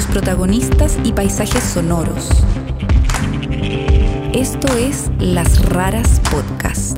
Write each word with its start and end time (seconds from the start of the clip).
sus 0.00 0.10
protagonistas 0.12 0.96
y 1.04 1.12
paisajes 1.12 1.62
sonoros. 1.62 2.30
Esto 4.32 4.74
es 4.74 5.10
Las 5.18 5.62
Raras 5.68 6.22
Podcast. 6.30 6.96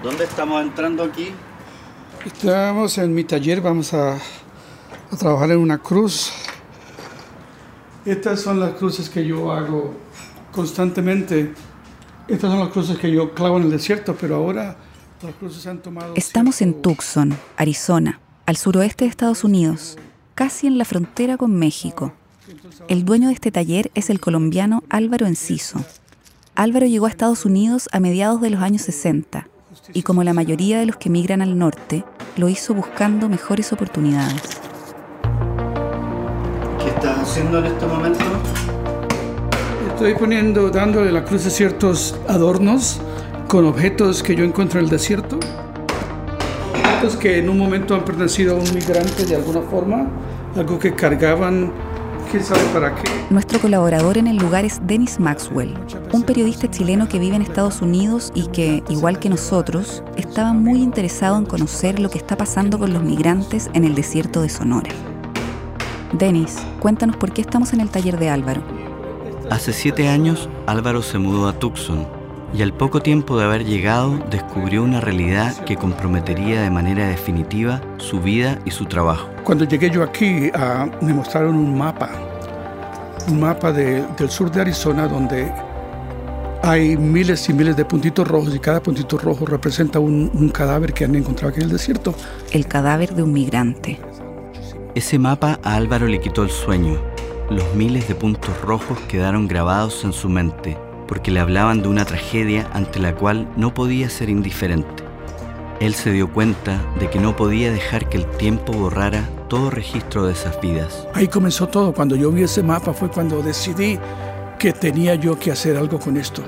¿Dónde 0.00 0.22
estamos 0.22 0.62
entrando 0.62 1.02
aquí? 1.02 1.30
Estamos 2.24 2.98
en 2.98 3.12
mi 3.12 3.24
taller, 3.24 3.60
vamos 3.60 3.92
a, 3.92 4.14
a 4.14 5.16
trabajar 5.18 5.50
en 5.50 5.58
una 5.58 5.78
cruz. 5.78 6.30
Estas 8.04 8.40
son 8.40 8.60
las 8.60 8.74
cruces 8.74 9.10
que 9.10 9.26
yo 9.26 9.50
hago 9.50 9.94
constantemente. 10.52 11.52
Estas 12.28 12.48
son 12.48 12.60
las 12.60 12.68
cruces 12.68 12.96
que 12.96 13.10
yo 13.10 13.34
clavo 13.34 13.56
en 13.56 13.64
el 13.64 13.70
desierto, 13.70 14.14
pero 14.14 14.36
ahora 14.36 14.76
Estamos 16.14 16.62
en 16.62 16.80
Tucson, 16.80 17.36
Arizona, 17.56 18.20
al 18.46 18.56
suroeste 18.56 19.04
de 19.04 19.10
Estados 19.10 19.42
Unidos, 19.42 19.96
casi 20.34 20.68
en 20.68 20.78
la 20.78 20.84
frontera 20.84 21.36
con 21.36 21.56
México. 21.56 22.12
El 22.88 23.04
dueño 23.04 23.28
de 23.28 23.34
este 23.34 23.50
taller 23.50 23.90
es 23.94 24.10
el 24.10 24.20
colombiano 24.20 24.84
Álvaro 24.88 25.26
Enciso. 25.26 25.84
Álvaro 26.54 26.86
llegó 26.86 27.06
a 27.06 27.10
Estados 27.10 27.44
Unidos 27.44 27.88
a 27.92 27.98
mediados 27.98 28.40
de 28.40 28.50
los 28.50 28.62
años 28.62 28.82
60 28.82 29.48
y 29.92 30.02
como 30.02 30.22
la 30.22 30.34
mayoría 30.34 30.78
de 30.78 30.86
los 30.86 30.96
que 30.96 31.10
migran 31.10 31.42
al 31.42 31.58
norte, 31.58 32.04
lo 32.36 32.48
hizo 32.48 32.74
buscando 32.74 33.28
mejores 33.28 33.72
oportunidades. 33.72 34.42
¿Qué 36.78 36.90
estás 36.90 37.18
haciendo 37.18 37.58
en 37.58 37.66
este 37.66 37.86
momento? 37.86 38.24
Estoy 39.88 40.14
poniendo, 40.14 40.70
dándole 40.70 41.08
a 41.10 41.12
la 41.12 41.24
cruz 41.24 41.42
ciertos 41.42 42.14
adornos 42.28 43.00
con 43.48 43.64
objetos 43.64 44.22
que 44.22 44.36
yo 44.36 44.44
encuentro 44.44 44.78
en 44.78 44.84
el 44.84 44.90
desierto. 44.90 45.38
Objetos 46.84 47.16
que 47.16 47.38
en 47.38 47.48
un 47.48 47.56
momento 47.56 47.94
han 47.94 48.04
pertenecido 48.04 48.54
a 48.54 48.58
un 48.58 48.74
migrante 48.74 49.24
de 49.24 49.36
alguna 49.36 49.62
forma, 49.62 50.06
algo 50.54 50.78
que 50.78 50.94
cargaban, 50.94 51.72
quién 52.30 52.44
sabe 52.44 52.60
para 52.74 52.94
qué. 52.94 53.10
Nuestro 53.30 53.58
colaborador 53.58 54.18
en 54.18 54.26
el 54.26 54.36
lugar 54.36 54.66
es 54.66 54.86
Dennis 54.86 55.18
Maxwell, 55.18 55.74
un 56.12 56.24
periodista 56.24 56.70
chileno 56.70 57.08
que 57.08 57.18
vive 57.18 57.36
en 57.36 57.42
Estados 57.42 57.80
Unidos 57.80 58.30
y 58.34 58.48
que, 58.48 58.82
igual 58.90 59.18
que 59.18 59.30
nosotros, 59.30 60.02
estaba 60.16 60.52
muy 60.52 60.82
interesado 60.82 61.38
en 61.38 61.46
conocer 61.46 62.00
lo 62.00 62.10
que 62.10 62.18
está 62.18 62.36
pasando 62.36 62.78
con 62.78 62.92
los 62.92 63.02
migrantes 63.02 63.70
en 63.72 63.84
el 63.84 63.94
desierto 63.94 64.42
de 64.42 64.50
Sonora. 64.50 64.90
Dennis, 66.12 66.58
cuéntanos 66.80 67.16
por 67.16 67.32
qué 67.32 67.40
estamos 67.40 67.72
en 67.72 67.80
el 67.80 67.88
taller 67.88 68.18
de 68.18 68.28
Álvaro. 68.28 68.60
Hace 69.50 69.72
siete 69.72 70.06
años, 70.06 70.50
Álvaro 70.66 71.00
se 71.00 71.16
mudó 71.16 71.48
a 71.48 71.54
Tucson 71.54 72.17
y 72.54 72.62
al 72.62 72.72
poco 72.72 73.00
tiempo 73.00 73.38
de 73.38 73.44
haber 73.44 73.64
llegado 73.64 74.18
descubrió 74.30 74.82
una 74.82 75.00
realidad 75.00 75.54
que 75.64 75.76
comprometería 75.76 76.62
de 76.62 76.70
manera 76.70 77.06
definitiva 77.08 77.80
su 77.98 78.20
vida 78.20 78.58
y 78.64 78.70
su 78.70 78.86
trabajo. 78.86 79.28
Cuando 79.44 79.64
llegué 79.64 79.90
yo 79.90 80.02
aquí, 80.02 80.50
ah, 80.54 80.86
me 81.02 81.12
mostraron 81.12 81.56
un 81.56 81.76
mapa, 81.76 82.08
un 83.28 83.40
mapa 83.40 83.70
de- 83.72 84.02
del 84.16 84.30
sur 84.30 84.50
de 84.50 84.62
Arizona 84.62 85.06
donde 85.08 85.52
hay 86.62 86.96
miles 86.96 87.48
y 87.48 87.52
miles 87.52 87.76
de 87.76 87.84
puntitos 87.84 88.26
rojos 88.26 88.54
y 88.54 88.58
cada 88.58 88.82
puntito 88.82 89.18
rojo 89.18 89.44
representa 89.46 89.98
un, 90.00 90.30
un 90.34 90.48
cadáver 90.48 90.92
que 90.92 91.04
han 91.04 91.14
encontrado 91.14 91.50
aquí 91.50 91.58
en 91.60 91.66
el 91.66 91.72
desierto. 91.72 92.14
El 92.50 92.66
cadáver 92.66 93.14
de 93.14 93.22
un 93.22 93.32
migrante. 93.32 94.00
Ese 94.94 95.18
mapa 95.18 95.60
a 95.62 95.74
Álvaro 95.76 96.06
le 96.06 96.20
quitó 96.20 96.42
el 96.42 96.50
sueño. 96.50 96.96
Los 97.50 97.74
miles 97.74 98.08
de 98.08 98.14
puntos 98.14 98.58
rojos 98.62 98.98
quedaron 99.08 99.46
grabados 99.48 100.02
en 100.04 100.12
su 100.12 100.28
mente 100.28 100.76
porque 101.08 101.32
le 101.32 101.40
hablaban 101.40 101.82
de 101.82 101.88
una 101.88 102.04
tragedia 102.04 102.68
ante 102.72 103.00
la 103.00 103.14
cual 103.14 103.48
no 103.56 103.74
podía 103.74 104.08
ser 104.10 104.28
indiferente. 104.28 105.02
Él 105.80 105.94
se 105.94 106.12
dio 106.12 106.32
cuenta 106.32 106.80
de 107.00 107.08
que 107.08 107.18
no 107.18 107.34
podía 107.34 107.72
dejar 107.72 108.08
que 108.08 108.18
el 108.18 108.26
tiempo 108.26 108.72
borrara 108.72 109.28
todo 109.48 109.70
registro 109.70 110.26
de 110.26 110.34
esas 110.34 110.60
vidas. 110.60 111.08
Ahí 111.14 111.28
comenzó 111.28 111.68
todo. 111.68 111.92
Cuando 111.94 112.14
yo 112.14 112.30
vi 112.30 112.42
ese 112.42 112.62
mapa 112.62 112.92
fue 112.92 113.08
cuando 113.08 113.42
decidí 113.42 113.98
que 114.58 114.72
tenía 114.72 115.14
yo 115.14 115.38
que 115.38 115.52
hacer 115.52 115.76
algo 115.76 115.98
con 115.98 116.16
esto. 116.16 116.42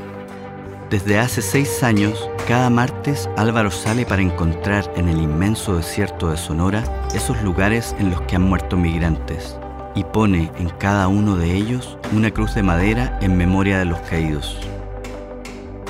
Desde 0.91 1.19
hace 1.19 1.41
seis 1.41 1.85
años, 1.85 2.29
cada 2.49 2.69
martes 2.69 3.31
Álvaro 3.37 3.71
sale 3.71 4.05
para 4.05 4.23
encontrar 4.23 4.93
en 4.97 5.09
el 5.09 5.19
inmenso 5.19 5.77
desierto 5.77 6.31
de 6.31 6.37
Sonora 6.37 6.83
esos 7.15 7.41
lugares 7.43 7.95
en 8.01 8.11
los 8.11 8.21
que 8.23 8.35
han 8.35 8.43
muerto 8.43 8.77
migrantes 8.77 9.57
y 9.95 10.05
pone 10.05 10.51
en 10.59 10.69
cada 10.79 11.09
uno 11.09 11.37
de 11.37 11.55
ellos 11.55 11.99
una 12.13 12.31
cruz 12.31 12.55
de 12.55 12.63
madera 12.63 13.19
en 13.21 13.37
memoria 13.37 13.79
de 13.79 13.85
los 13.85 14.01
caídos. 14.01 14.59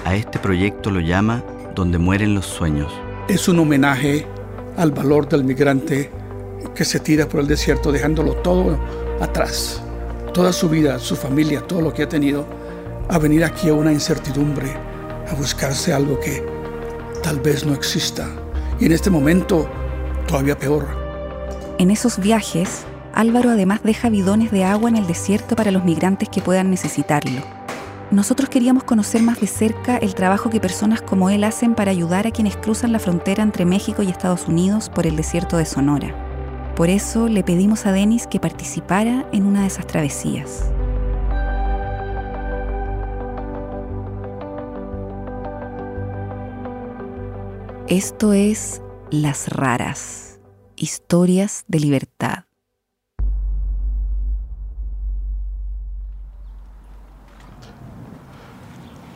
A 0.05 0.15
este 0.15 0.39
proyecto 0.39 0.91
lo 0.91 1.01
llama 1.01 1.45
Donde 1.75 1.99
mueren 1.99 2.35
los 2.35 2.47
sueños. 2.47 2.93
Es 3.29 3.49
un 3.49 3.59
homenaje 3.59 4.27
al 4.77 4.91
valor 4.93 5.29
del 5.29 5.45
migrante 5.45 6.11
que 6.75 6.85
se 6.85 7.01
tira 7.01 7.29
por 7.29 7.41
el 7.41 7.47
desierto 7.47 7.93
dejándolo 7.93 8.35
todo 8.37 8.79
atrás. 9.21 9.83
Toda 10.33 10.53
su 10.53 10.69
vida, 10.69 10.99
su 10.99 11.17
familia, 11.17 11.61
todo 11.61 11.81
lo 11.81 11.93
que 11.93 12.05
ha 12.05 12.09
tenido, 12.09 12.47
a 13.09 13.19
venir 13.19 13.45
aquí 13.45 13.69
a 13.69 13.75
una 13.75 13.93
incertidumbre, 13.93 14.73
a 15.29 15.35
buscarse 15.35 15.93
algo 15.93 16.19
que 16.21 16.45
tal 17.23 17.41
vez 17.41 17.67
no 17.67 17.75
exista. 17.75 18.29
Y 18.79 18.87
en 18.87 18.93
este 18.93 19.11
momento, 19.11 19.69
todavía 20.27 20.57
peor. 20.57 20.87
En 21.79 21.91
esos 21.91 22.19
viajes, 22.19 22.85
Álvaro 23.15 23.51
además 23.51 23.81
deja 23.83 24.09
bidones 24.09 24.51
de 24.51 24.65
agua 24.65 24.89
en 24.89 24.97
el 24.97 25.07
desierto 25.07 25.57
para 25.57 25.71
los 25.71 25.85
migrantes 25.85 26.29
que 26.29 26.41
puedan 26.41 26.71
necesitarlo. 26.71 27.43
Nosotros 28.11 28.49
queríamos 28.49 28.83
conocer 28.83 29.23
más 29.23 29.41
de 29.41 29.47
cerca 29.47 29.97
el 29.97 30.15
trabajo 30.15 30.51
que 30.51 30.59
personas 30.59 31.01
como 31.01 31.31
él 31.31 31.45
hacen 31.45 31.75
para 31.75 31.93
ayudar 31.93 32.27
a 32.27 32.33
quienes 32.33 32.57
cruzan 32.57 32.91
la 32.91 32.99
frontera 32.99 33.43
entre 33.43 33.65
México 33.65 34.03
y 34.03 34.11
Estados 34.11 34.49
Unidos 34.49 34.91
por 34.91 35.07
el 35.07 35.15
desierto 35.17 35.57
de 35.57 35.65
Sonora. 35.65 36.15
Por 36.75 36.89
eso 36.89 37.29
le 37.29 37.45
pedimos 37.45 37.87
a 37.87 37.93
Denis 37.93 38.27
que 38.27 38.41
participara 38.41 39.29
en 39.33 39.45
una 39.47 39.61
de 39.61 39.67
esas 39.69 39.87
travesías. 39.87 40.71
Esto 47.87 48.33
es 48.33 48.83
Las 49.11 49.49
Raras, 49.49 50.41
historias 50.77 51.65
de 51.69 51.81
libertad. 51.81 52.50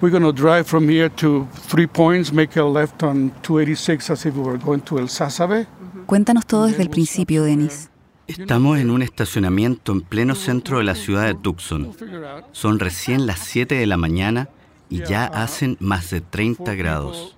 We're 0.05 0.11
going 0.11 0.23
to 0.23 0.39
drive 0.39 0.67
from 0.67 0.87
here 0.87 1.09
to 1.09 1.49
Three 1.67 1.87
Points, 1.87 2.31
make 2.31 2.59
a 2.59 2.63
left 2.63 3.03
on 3.03 3.33
286 3.41 4.11
as 4.11 4.27
if 4.27 4.35
we 4.35 4.43
were 4.43 4.59
going 4.59 4.83
to 4.83 4.99
El 4.99 5.09
Sasabe. 5.09 5.67
Cuéntanos 6.05 6.45
todo 6.45 6.67
desde 6.67 6.83
el 6.83 6.91
principio, 6.91 7.43
Denis. 7.43 7.89
Estamos 8.27 8.79
en 8.79 8.91
un 8.91 9.01
estacionamiento 9.01 9.93
en 9.93 10.03
pleno 10.03 10.35
centro 10.35 10.77
de 10.77 10.85
la 10.85 10.95
ciudad 10.95 11.25
de 11.25 11.35
Tucson. 11.35 11.97
Son 12.53 12.81
recién 12.81 13.27
las 13.27 13.39
7 13.39 13.77
de 13.77 13.87
la 13.87 13.97
mañana 13.97 14.51
y 14.91 15.03
ya 15.05 15.25
hacen 15.25 15.79
más 15.81 16.11
de 16.11 16.21
30 16.21 16.75
grados. 16.75 17.35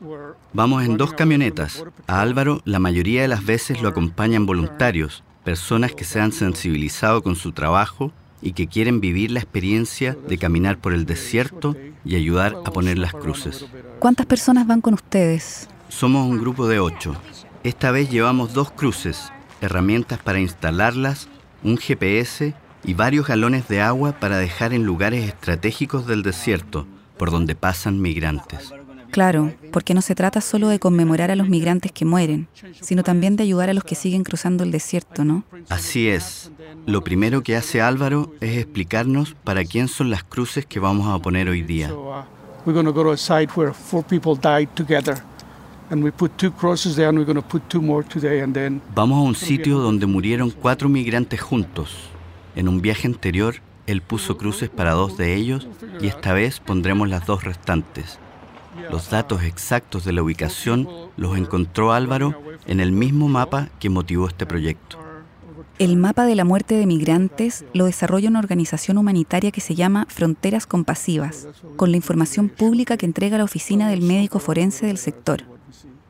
Vamos 0.53 0.85
en 0.85 0.97
dos 0.97 1.13
camionetas. 1.13 1.85
A 2.09 2.21
Álvaro 2.21 2.63
la 2.65 2.81
mayoría 2.81 3.23
de 3.23 3.29
las 3.29 3.47
veces 3.47 3.81
lo 3.81 3.91
acompañan 3.91 4.45
voluntarios, 4.45 5.23
personas 5.45 5.93
que 5.93 6.03
se 6.03 6.19
han 6.21 6.33
sensibilizado 6.33 7.23
con 7.23 7.37
su 7.37 7.53
trabajo 7.53 8.11
y 8.43 8.53
que 8.53 8.67
quieren 8.67 9.01
vivir 9.01 9.31
la 9.31 9.41
experiencia 9.41 10.17
de 10.29 10.39
caminar 10.39 10.79
por 10.79 10.93
el 10.93 11.07
desierto 11.07 11.77
y 12.05 12.17
ayudar 12.17 12.57
a 12.65 12.71
poner 12.71 12.99
las 12.99 13.13
cruces. 13.13 13.67
¿Cuántas 13.99 14.27
personas 14.27 14.67
van 14.67 14.81
con 14.81 14.95
ustedes? 14.95 15.69
Somos 15.89 16.29
un 16.29 16.39
grupo 16.39 16.69
de 16.69 16.79
ocho. 16.81 17.17
Esta 17.65 17.91
vez 17.91 18.11
llevamos 18.11 18.53
dos 18.53 18.71
cruces, 18.71 19.33
herramientas 19.61 20.19
para 20.19 20.41
instalarlas, 20.41 21.29
un 21.65 21.79
GPS 21.79 22.55
y 22.85 22.95
varios 22.95 23.27
galones 23.27 23.67
de 23.69 23.81
agua 23.81 24.13
para 24.13 24.39
dejar 24.39 24.73
en 24.73 24.85
lugares 24.85 25.27
estratégicos 25.27 26.07
del 26.07 26.23
desierto 26.23 26.87
por 27.17 27.31
donde 27.31 27.55
pasan 27.55 28.01
migrantes. 28.01 28.73
Claro, 29.17 29.55
porque 29.73 29.95
no 29.95 30.03
se 30.03 30.15
trata 30.15 30.43
solo 30.43 30.69
de 30.69 30.79
conmemorar 30.79 31.31
a 31.31 31.37
los 31.37 31.49
migrantes 31.49 31.91
que 31.91 32.05
mueren, 32.05 32.49
sino 32.83 33.03
también 33.03 33.35
de 33.35 33.45
ayudar 33.45 33.71
a 33.71 33.73
los 33.73 33.83
que 33.83 33.95
siguen 33.95 34.25
cruzando 34.25 34.63
el 34.63 34.71
desierto, 34.71 35.25
¿no? 35.25 35.43
Así 35.71 36.07
es. 36.09 36.51
Lo 36.85 37.03
primero 37.03 37.43
que 37.43 37.57
hace 37.57 37.81
Álvaro 37.81 38.35
es 38.43 38.59
explicarnos 38.59 39.35
para 39.43 39.65
quién 39.65 39.89
son 39.89 40.11
las 40.11 40.23
cruces 40.23 40.67
que 40.67 40.81
vamos 40.81 41.09
a 41.09 41.19
poner 41.19 41.49
hoy 41.49 41.63
día. 41.63 41.89
So 41.89 42.11
uh, 42.11 42.25
we're 42.67 42.75
going 42.75 42.85
to 42.85 42.93
go 42.93 43.05
to 43.05 43.13
a 43.13 43.17
site 43.17 43.53
where 43.57 43.73
four 43.73 44.05
people 44.05 44.39
died 44.39 44.69
together. 44.75 45.17
And 45.89 46.05
we 46.05 46.11
put 46.11 46.33
two 46.37 46.51
crosses 46.51 46.97
there 46.97 47.09
and 47.09 47.17
we're 47.17 47.25
going 47.25 47.41
to 47.41 47.49
put 47.49 47.63
two 47.71 47.81
more 47.81 48.05
today 48.07 48.43
and 48.43 48.53
then 48.53 48.83
Vamos 48.95 49.17
a 49.17 49.23
un 49.23 49.35
sitio 49.35 49.79
donde 49.79 50.05
murieron 50.05 50.51
cuatro 50.51 50.91
migrantes 50.91 51.41
juntos. 51.41 52.11
En 52.55 52.69
un 52.69 52.83
viaje 52.83 53.07
anterior, 53.07 53.63
él 53.87 54.03
puso 54.03 54.37
cruces 54.37 54.69
para 54.69 54.93
dos 54.93 55.17
de 55.17 55.35
ellos 55.37 55.67
y 56.03 56.07
esta 56.07 56.35
vez 56.35 56.61
pondremos 56.61 57.09
las 57.09 57.25
dos 57.25 57.45
restantes. 57.45 58.19
Los 58.91 59.11
datos 59.11 59.43
exactos 59.43 60.05
de 60.05 60.13
la 60.13 60.23
ubicación 60.23 60.89
los 61.17 61.37
encontró 61.37 61.93
Álvaro 61.93 62.41
en 62.67 62.81
el 62.81 62.93
mismo 62.93 63.29
mapa 63.29 63.69
que 63.79 63.91
motivó 63.91 64.29
este 64.29 64.47
proyecto. 64.47 64.99
El 65.79 65.97
mapa 65.97 66.25
de 66.25 66.35
la 66.35 66.45
muerte 66.45 66.75
de 66.75 66.87
migrantes 66.87 67.65
lo 67.75 67.85
desarrolla 67.85 68.31
una 68.31 68.39
organización 68.39 68.97
humanitaria 68.97 69.51
que 69.51 69.61
se 69.61 69.75
llama 69.75 70.07
Fronteras 70.09 70.67
Compasivas, 70.67 71.49
con 71.77 71.91
la 71.91 71.99
información 71.99 72.49
pública 72.49 72.97
que 72.97 73.07
entrega 73.07 73.37
la 73.39 73.45
oficina 73.45 73.91
del 73.91 74.01
médico 74.01 74.39
forense 74.39 74.87
del 74.87 74.97
sector. 74.97 75.45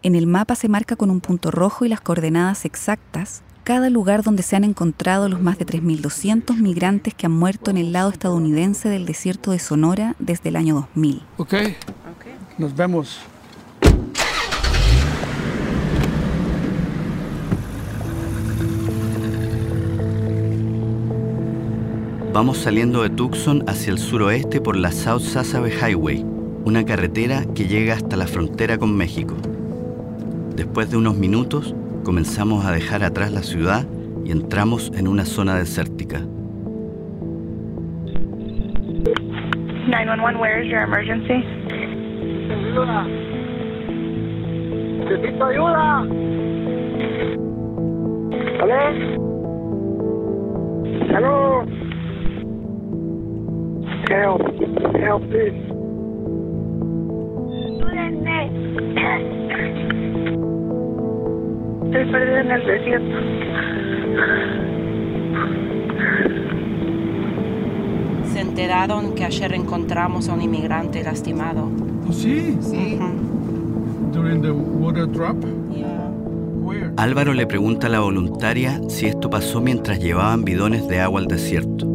En 0.03 0.15
el 0.15 0.29
mapa 0.29 0.55
se 0.55 0.69
marca 0.69 0.95
con 0.95 1.11
un 1.11 1.21
punto 1.21 1.51
rojo 1.51 1.85
y 1.85 1.89
las 1.89 2.01
coordenadas 2.01 2.65
exactas 2.65 3.43
cada 3.67 3.91
lugar 3.91 4.23
donde 4.23 4.45
se 4.45 4.55
han 4.55 4.63
encontrado 4.63 5.29
los 5.29 5.43
más 5.43 5.59
de 5.59 5.67
3.200 5.67 6.57
migrantes 6.59 7.15
que 7.15 7.27
han 7.27 7.33
muerto 7.33 7.73
en 7.73 7.79
el 7.79 7.91
lado 7.91 8.11
estadounidense 8.11 8.89
del 8.89 9.07
desierto 9.07 9.51
de 9.51 9.59
Sonora 9.59 10.15
desde 10.21 10.51
el 10.51 10.57
año 10.57 10.77
2000. 10.77 11.23
Ok, 11.39 11.55
nos 12.59 12.75
vemos. 12.75 13.25
Vamos 22.33 22.59
saliendo 22.59 23.03
de 23.03 23.09
Tucson 23.09 23.65
hacia 23.67 23.93
el 23.93 23.99
suroeste 23.99 24.61
por 24.61 24.77
la 24.77 24.93
South 24.93 25.23
Sasabe 25.23 25.71
Highway, 25.71 26.23
una 26.67 26.85
carretera 26.85 27.45
que 27.55 27.67
llega 27.67 27.95
hasta 27.95 28.17
la 28.17 28.27
frontera 28.27 28.77
con 28.77 28.95
México. 28.95 29.37
Después 30.55 30.91
de 30.91 30.99
unos 30.99 31.17
minutos, 31.17 31.75
comenzamos 32.05 32.67
a 32.67 32.73
dejar 32.73 33.03
atrás 33.05 33.33
la 33.33 33.43
ciudad 33.43 33.87
y 34.25 34.33
entramos 34.33 34.93
en 34.95 35.09
una 35.09 35.25
zona 35.25 35.57
desértica. 35.57 36.21
911, 39.89 40.39
where 40.39 40.63
is 40.63 40.71
your 40.71 40.83
emergency? 40.83 41.56
Ayuda. 42.57 43.05
Necesito 44.99 45.45
ayuda. 45.45 46.01
¿Aló? 48.61 48.81
¿Aló? 51.15 51.65
Help. 54.09 54.41
Help, 54.95 55.23
please. 55.31 55.77
Estoy 61.87 62.13
perdida 62.13 62.41
en 62.41 62.51
el 62.51 62.67
desierto. 62.67 63.17
Se 68.25 68.41
enteraron 68.41 69.15
que 69.15 69.25
ayer 69.25 69.55
encontramos 69.55 70.29
a 70.29 70.35
un 70.35 70.43
inmigrante 70.43 71.03
lastimado. 71.03 71.86
¿Oh, 72.09 72.13
sí? 72.13 72.57
Sí. 72.61 72.99
During 74.13 74.43
the 74.43 74.51
water 74.53 75.07
drop? 75.07 75.37
Where? 76.63 76.91
Álvaro 76.97 77.35
le 77.35 77.47
pregunta 77.47 77.87
a 77.87 77.91
la 77.91 78.01
voluntaria 78.01 78.81
si 78.89 79.07
esto 79.07 79.31
pasó 79.31 79.61
mientras 79.61 79.99
llevaban 80.01 80.45
bidones 80.45 80.87
de 80.89 81.01
agua 81.01 81.21
al 81.21 81.27
desierto. 81.27 81.87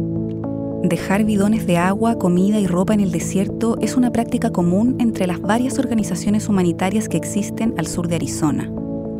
Dejar 0.84 1.24
bidones 1.24 1.66
de 1.66 1.78
agua, 1.78 2.18
comida 2.18 2.58
y 2.58 2.66
ropa 2.66 2.92
en 2.94 3.00
el 3.00 3.12
desierto 3.12 3.78
es 3.80 3.96
una 3.96 4.10
práctica 4.10 4.50
común 4.50 4.96
entre 4.98 5.26
las 5.26 5.40
varias 5.40 5.78
organizaciones 5.78 6.48
humanitarias 6.48 7.08
que 7.08 7.16
existen 7.16 7.74
al 7.78 7.86
sur 7.86 8.08
de 8.08 8.16
Arizona. 8.16 8.68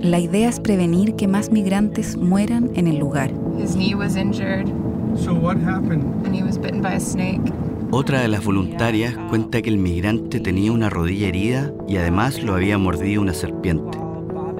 La 0.01 0.19
idea 0.19 0.49
es 0.49 0.59
prevenir 0.59 1.15
que 1.15 1.29
más 1.29 1.53
migrantes 1.53 2.17
mueran 2.17 2.71
en 2.75 2.89
el 2.89 2.99
lugar. 2.99 3.31
His 3.61 3.77
knee 3.77 3.95
was 3.95 4.17
injured 4.17 4.67
So 5.17 5.35
what 5.35 5.59
happened? 5.59 6.05
and 6.27 6.35
he 6.35 6.43
was 6.43 6.59
bitten 6.59 6.81
by 6.83 6.95
a 6.95 7.01
snake. 7.01 7.41
Otra 7.95 8.23
de 8.23 8.29
las 8.29 8.43
voluntarias 8.43 9.15
cuenta 9.29 9.61
que 9.61 9.69
el 9.69 9.77
migrante 9.77 10.41
tenía 10.41 10.73
una 10.73 10.89
rodilla 10.89 11.29
herida 11.29 11.75
y 11.87 11.99
además 11.99 12.43
lo 12.43 12.55
había 12.55 12.79
mordido 12.79 13.21
una 13.21 13.35
serpiente. 13.35 13.99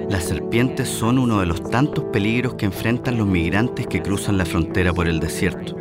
Las 0.07 0.25
serpientes 0.25 0.87
son 0.87 1.17
uno 1.17 1.39
de 1.39 1.47
los 1.47 1.63
tantos 1.63 2.03
peligros 2.13 2.53
que 2.53 2.67
enfrentan 2.67 3.17
los 3.17 3.25
migrantes 3.25 3.87
que 3.87 4.03
cruzan 4.03 4.37
la 4.37 4.45
frontera 4.45 4.93
por 4.93 5.07
el 5.07 5.19
desierto. 5.19 5.75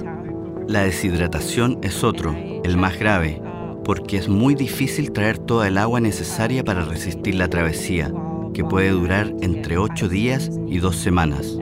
La 0.66 0.84
deshidratación 0.84 1.78
es 1.82 2.02
otro, 2.02 2.34
el 2.64 2.78
más 2.78 2.99
grave, 2.99 3.43
porque 3.84 4.16
es 4.16 4.31
muy 4.31 4.55
difícil 4.55 5.12
traer 5.12 5.37
toda 5.37 5.69
el 5.69 5.76
agua 5.76 6.00
necesaria 6.00 6.64
para 6.64 6.87
resistir 6.87 7.34
la 7.34 7.48
travesía, 7.48 8.10
que 8.55 8.64
puede 8.64 8.88
durar 8.88 9.31
entre 9.43 9.76
8 9.76 10.08
días 10.08 10.50
y 10.66 10.78
2 10.78 10.96
semanas. 10.96 11.58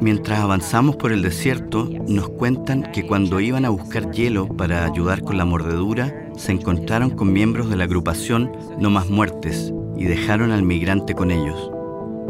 Mientras 0.00 0.40
avanzamos 0.40 0.96
por 0.96 1.12
el 1.12 1.22
desierto, 1.22 1.88
nos 2.08 2.28
cuentan 2.30 2.90
que 2.92 3.06
cuando 3.06 3.40
iban 3.40 3.64
a 3.64 3.70
buscar 3.70 4.10
hielo 4.10 4.48
para 4.48 4.84
ayudar 4.84 5.22
con 5.22 5.36
la 5.36 5.44
mordedura, 5.44 6.30
se 6.36 6.52
encontraron 6.52 7.10
con 7.10 7.32
miembros 7.32 7.68
de 7.68 7.76
la 7.76 7.84
agrupación 7.84 8.50
No 8.78 8.90
Más 8.90 9.10
Muertes 9.10 9.74
y 9.96 10.04
dejaron 10.04 10.52
al 10.52 10.62
migrante 10.62 11.14
con 11.14 11.30
ellos. 11.30 11.70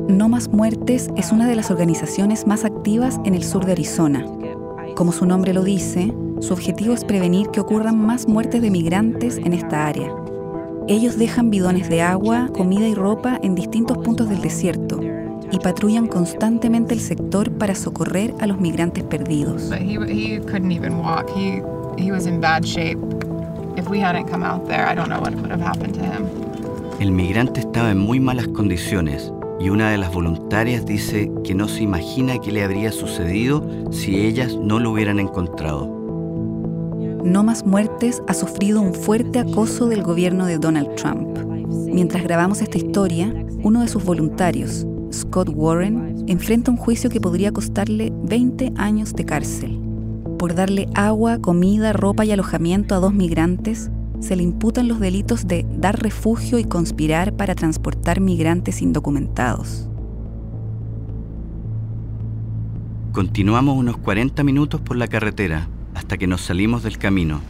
No 0.08 0.28
Más 0.28 0.48
Muertes 0.48 1.08
es 1.16 1.30
una 1.30 1.46
de 1.46 1.54
las 1.54 1.70
organizaciones 1.70 2.46
más 2.46 2.64
activas 2.64 3.20
en 3.24 3.34
el 3.34 3.44
sur 3.44 3.64
de 3.64 3.72
Arizona. 3.72 4.26
Como 4.96 5.12
su 5.12 5.26
nombre 5.26 5.54
lo 5.54 5.62
dice, 5.62 6.12
su 6.40 6.52
objetivo 6.52 6.94
es 6.94 7.04
prevenir 7.04 7.48
que 7.48 7.60
ocurran 7.60 7.98
más 7.98 8.26
muertes 8.26 8.60
de 8.60 8.70
migrantes 8.70 9.36
en 9.36 9.52
esta 9.52 9.86
área. 9.86 10.12
Ellos 10.88 11.16
dejan 11.16 11.50
bidones 11.50 11.88
de 11.88 12.02
agua, 12.02 12.48
comida 12.52 12.88
y 12.88 12.94
ropa 12.94 13.38
en 13.42 13.54
distintos 13.54 13.98
puntos 13.98 14.28
del 14.28 14.40
desierto 14.40 15.00
y 15.52 15.58
patrullan 15.58 16.06
constantemente 16.06 16.94
el 16.94 17.00
sector 17.00 17.50
para 17.50 17.74
socorrer 17.74 18.34
a 18.40 18.46
los 18.46 18.60
migrantes 18.60 19.04
perdidos. 19.04 19.68
But 19.68 19.80
he 19.80 19.98
he 20.08 20.40
couldn't 20.40 20.72
even 20.72 20.94
walk. 20.98 21.28
He 21.34 21.62
he 21.98 22.12
was 22.12 22.26
in 22.26 22.40
bad 22.40 22.64
shape. 22.64 22.98
If 23.76 23.88
we 23.88 24.00
hadn't 24.00 24.30
come 24.30 24.44
out 24.44 24.66
there, 24.66 24.84
I 24.86 24.94
don't 24.94 25.08
know 25.08 25.20
what 25.20 25.34
would 25.34 25.50
have 25.50 25.62
happened 25.62 25.94
to 25.94 26.02
him. 26.02 26.26
El 27.00 27.12
migrante 27.12 27.60
estaba 27.60 27.90
en 27.90 27.98
muy 27.98 28.20
malas 28.20 28.48
condiciones 28.48 29.32
y 29.58 29.70
una 29.70 29.90
de 29.90 29.98
las 29.98 30.12
voluntarias 30.12 30.84
dice 30.86 31.30
que 31.44 31.54
no 31.54 31.68
se 31.68 31.82
imagina 31.82 32.38
qué 32.38 32.52
le 32.52 32.64
habría 32.64 32.92
sucedido 32.92 33.66
si 33.90 34.20
ellas 34.26 34.56
no 34.56 34.78
lo 34.78 34.90
hubieran 34.90 35.18
encontrado. 35.18 35.86
No 37.24 37.42
Más 37.42 37.66
Muertes 37.66 38.22
ha 38.26 38.34
sufrido 38.34 38.80
un 38.80 38.94
fuerte 38.94 39.38
acoso 39.38 39.86
del 39.86 40.02
gobierno 40.02 40.46
de 40.46 40.58
Donald 40.58 40.94
Trump. 40.94 41.38
Mientras 41.86 42.22
grabamos 42.22 42.62
esta 42.62 42.78
historia, 42.78 43.32
uno 43.62 43.82
de 43.82 43.88
sus 43.88 44.02
voluntarios, 44.02 44.86
Scott 45.12 45.48
Warren, 45.52 46.24
enfrenta 46.28 46.70
un 46.70 46.76
juicio 46.76 47.10
que 47.10 47.20
podría 47.20 47.52
costarle 47.52 48.12
20 48.24 48.72
años 48.76 49.12
de 49.14 49.24
cárcel. 49.24 49.78
Por 50.38 50.54
darle 50.54 50.88
agua, 50.94 51.38
comida, 51.40 51.92
ropa 51.92 52.24
y 52.24 52.30
alojamiento 52.30 52.94
a 52.94 52.98
dos 52.98 53.12
migrantes, 53.12 53.90
se 54.20 54.36
le 54.36 54.42
imputan 54.42 54.86
los 54.86 55.00
delitos 55.00 55.48
de 55.48 55.66
dar 55.78 56.00
refugio 56.00 56.58
y 56.58 56.64
conspirar 56.64 57.34
para 57.34 57.54
transportar 57.54 58.20
migrantes 58.20 58.82
indocumentados. 58.82 59.88
Continuamos 63.12 63.76
unos 63.76 63.96
40 63.96 64.44
minutos 64.44 64.80
por 64.80 64.96
la 64.96 65.08
carretera 65.08 65.68
hasta 65.94 66.16
que 66.16 66.28
nos 66.28 66.42
salimos 66.42 66.84
del 66.84 66.98
camino. 66.98 67.40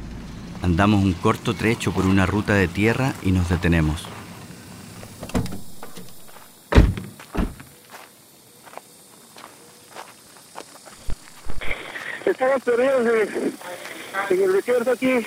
Andamos 0.62 1.04
un 1.04 1.12
corto 1.12 1.54
trecho 1.54 1.92
por 1.92 2.06
una 2.06 2.24
ruta 2.24 2.54
de 2.54 2.68
tierra 2.68 3.12
y 3.22 3.32
nos 3.32 3.50
detenemos. 3.50 4.06
Estamos 12.30 12.62
perdidos 12.62 13.06
en, 13.06 13.54
en 14.30 14.42
el 14.44 14.52
desierto 14.52 14.92
aquí. 14.92 15.26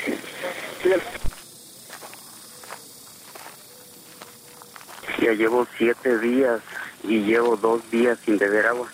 Ya 5.21 5.33
llevo 5.33 5.67
siete 5.77 6.17
días 6.19 6.61
y 7.03 7.19
llevo 7.19 7.57
dos 7.57 7.81
días 7.91 8.17
sin 8.23 8.37
beber 8.37 8.67
agua. 8.67 8.87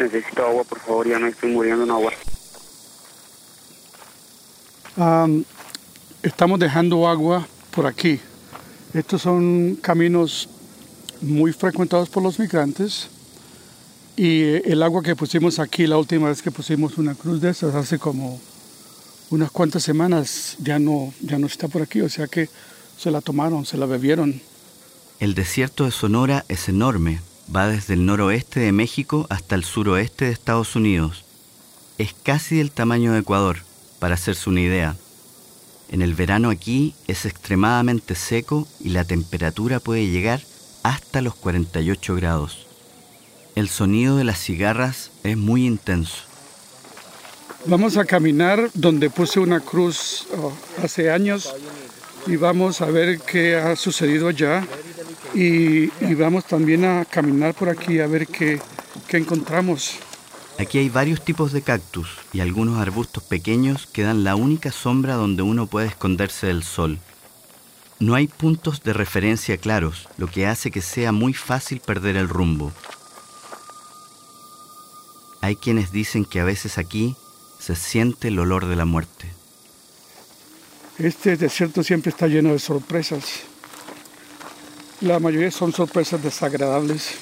Necesito 0.00 0.44
agua, 0.44 0.64
por 0.64 0.80
favor, 0.80 1.06
ya 1.06 1.20
me 1.20 1.28
estoy 1.28 1.52
muriendo 1.52 1.84
en 1.84 1.90
agua. 1.90 2.12
Am, 4.96 5.44
estamos 6.22 6.58
dejando 6.58 7.06
agua 7.06 7.46
por 7.70 7.86
aquí. 7.86 8.20
Estos 8.92 9.22
son 9.22 9.76
caminos 9.76 10.48
muy 11.20 11.52
frecuentados 11.52 12.08
por 12.08 12.24
los 12.24 12.40
migrantes 12.40 13.08
y 14.18 14.68
el 14.68 14.82
agua 14.82 15.00
que 15.00 15.14
pusimos 15.14 15.60
aquí 15.60 15.86
la 15.86 15.96
última 15.96 16.28
vez 16.28 16.42
que 16.42 16.50
pusimos 16.50 16.98
una 16.98 17.14
cruz 17.14 17.40
de 17.40 17.50
esas 17.50 17.76
hace 17.76 18.00
como 18.00 18.40
unas 19.30 19.52
cuantas 19.52 19.84
semanas 19.84 20.56
ya 20.58 20.80
no 20.80 21.14
ya 21.20 21.38
no 21.38 21.46
está 21.46 21.68
por 21.68 21.82
aquí, 21.82 22.00
o 22.00 22.08
sea 22.08 22.26
que 22.26 22.48
se 22.98 23.12
la 23.12 23.20
tomaron, 23.20 23.64
se 23.64 23.76
la 23.76 23.86
bebieron. 23.86 24.42
El 25.20 25.34
desierto 25.34 25.84
de 25.84 25.92
Sonora 25.92 26.44
es 26.48 26.68
enorme, 26.68 27.20
va 27.54 27.68
desde 27.68 27.94
el 27.94 28.06
noroeste 28.06 28.58
de 28.58 28.72
México 28.72 29.26
hasta 29.30 29.54
el 29.54 29.62
suroeste 29.62 30.24
de 30.24 30.32
Estados 30.32 30.74
Unidos. 30.74 31.24
Es 31.96 32.12
casi 32.12 32.56
del 32.56 32.72
tamaño 32.72 33.12
de 33.12 33.20
Ecuador, 33.20 33.58
para 34.00 34.14
hacerse 34.14 34.50
una 34.50 34.62
idea. 34.62 34.96
En 35.90 36.02
el 36.02 36.14
verano 36.14 36.50
aquí 36.50 36.94
es 37.06 37.24
extremadamente 37.24 38.16
seco 38.16 38.66
y 38.80 38.88
la 38.88 39.04
temperatura 39.04 39.78
puede 39.78 40.10
llegar 40.10 40.42
hasta 40.82 41.22
los 41.22 41.36
48 41.36 42.16
grados. 42.16 42.67
El 43.58 43.68
sonido 43.68 44.16
de 44.16 44.22
las 44.22 44.38
cigarras 44.38 45.10
es 45.24 45.36
muy 45.36 45.66
intenso. 45.66 46.18
Vamos 47.66 47.96
a 47.96 48.04
caminar 48.04 48.70
donde 48.72 49.10
puse 49.10 49.40
una 49.40 49.58
cruz 49.58 50.28
oh, 50.40 50.52
hace 50.80 51.10
años 51.10 51.52
y 52.28 52.36
vamos 52.36 52.80
a 52.82 52.86
ver 52.86 53.18
qué 53.18 53.56
ha 53.56 53.74
sucedido 53.74 54.28
allá 54.28 54.64
y, 55.34 55.90
y 56.04 56.14
vamos 56.16 56.44
también 56.44 56.84
a 56.84 57.04
caminar 57.04 57.52
por 57.52 57.68
aquí 57.68 57.98
a 57.98 58.06
ver 58.06 58.28
qué, 58.28 58.60
qué 59.08 59.16
encontramos. 59.16 59.96
Aquí 60.60 60.78
hay 60.78 60.88
varios 60.88 61.24
tipos 61.24 61.50
de 61.50 61.62
cactus 61.62 62.10
y 62.32 62.38
algunos 62.38 62.78
arbustos 62.78 63.24
pequeños 63.24 63.88
que 63.88 64.04
dan 64.04 64.22
la 64.22 64.36
única 64.36 64.70
sombra 64.70 65.14
donde 65.14 65.42
uno 65.42 65.66
puede 65.66 65.88
esconderse 65.88 66.46
del 66.46 66.62
sol. 66.62 67.00
No 67.98 68.14
hay 68.14 68.28
puntos 68.28 68.84
de 68.84 68.92
referencia 68.92 69.56
claros, 69.56 70.08
lo 70.16 70.28
que 70.28 70.46
hace 70.46 70.70
que 70.70 70.80
sea 70.80 71.10
muy 71.10 71.34
fácil 71.34 71.80
perder 71.80 72.16
el 72.16 72.28
rumbo. 72.28 72.72
Hay 75.40 75.56
quienes 75.56 75.92
dicen 75.92 76.24
que 76.24 76.40
a 76.40 76.44
veces 76.44 76.78
aquí 76.78 77.16
se 77.58 77.74
siente 77.74 78.28
el 78.28 78.38
olor 78.38 78.66
de 78.66 78.76
la 78.76 78.84
muerte. 78.84 79.30
Este 80.98 81.36
desierto 81.36 81.82
siempre 81.82 82.10
está 82.10 82.26
lleno 82.26 82.52
de 82.52 82.58
sorpresas. 82.58 83.44
La 85.00 85.20
mayoría 85.20 85.50
son 85.52 85.72
sorpresas 85.72 86.20
desagradables. 86.22 87.16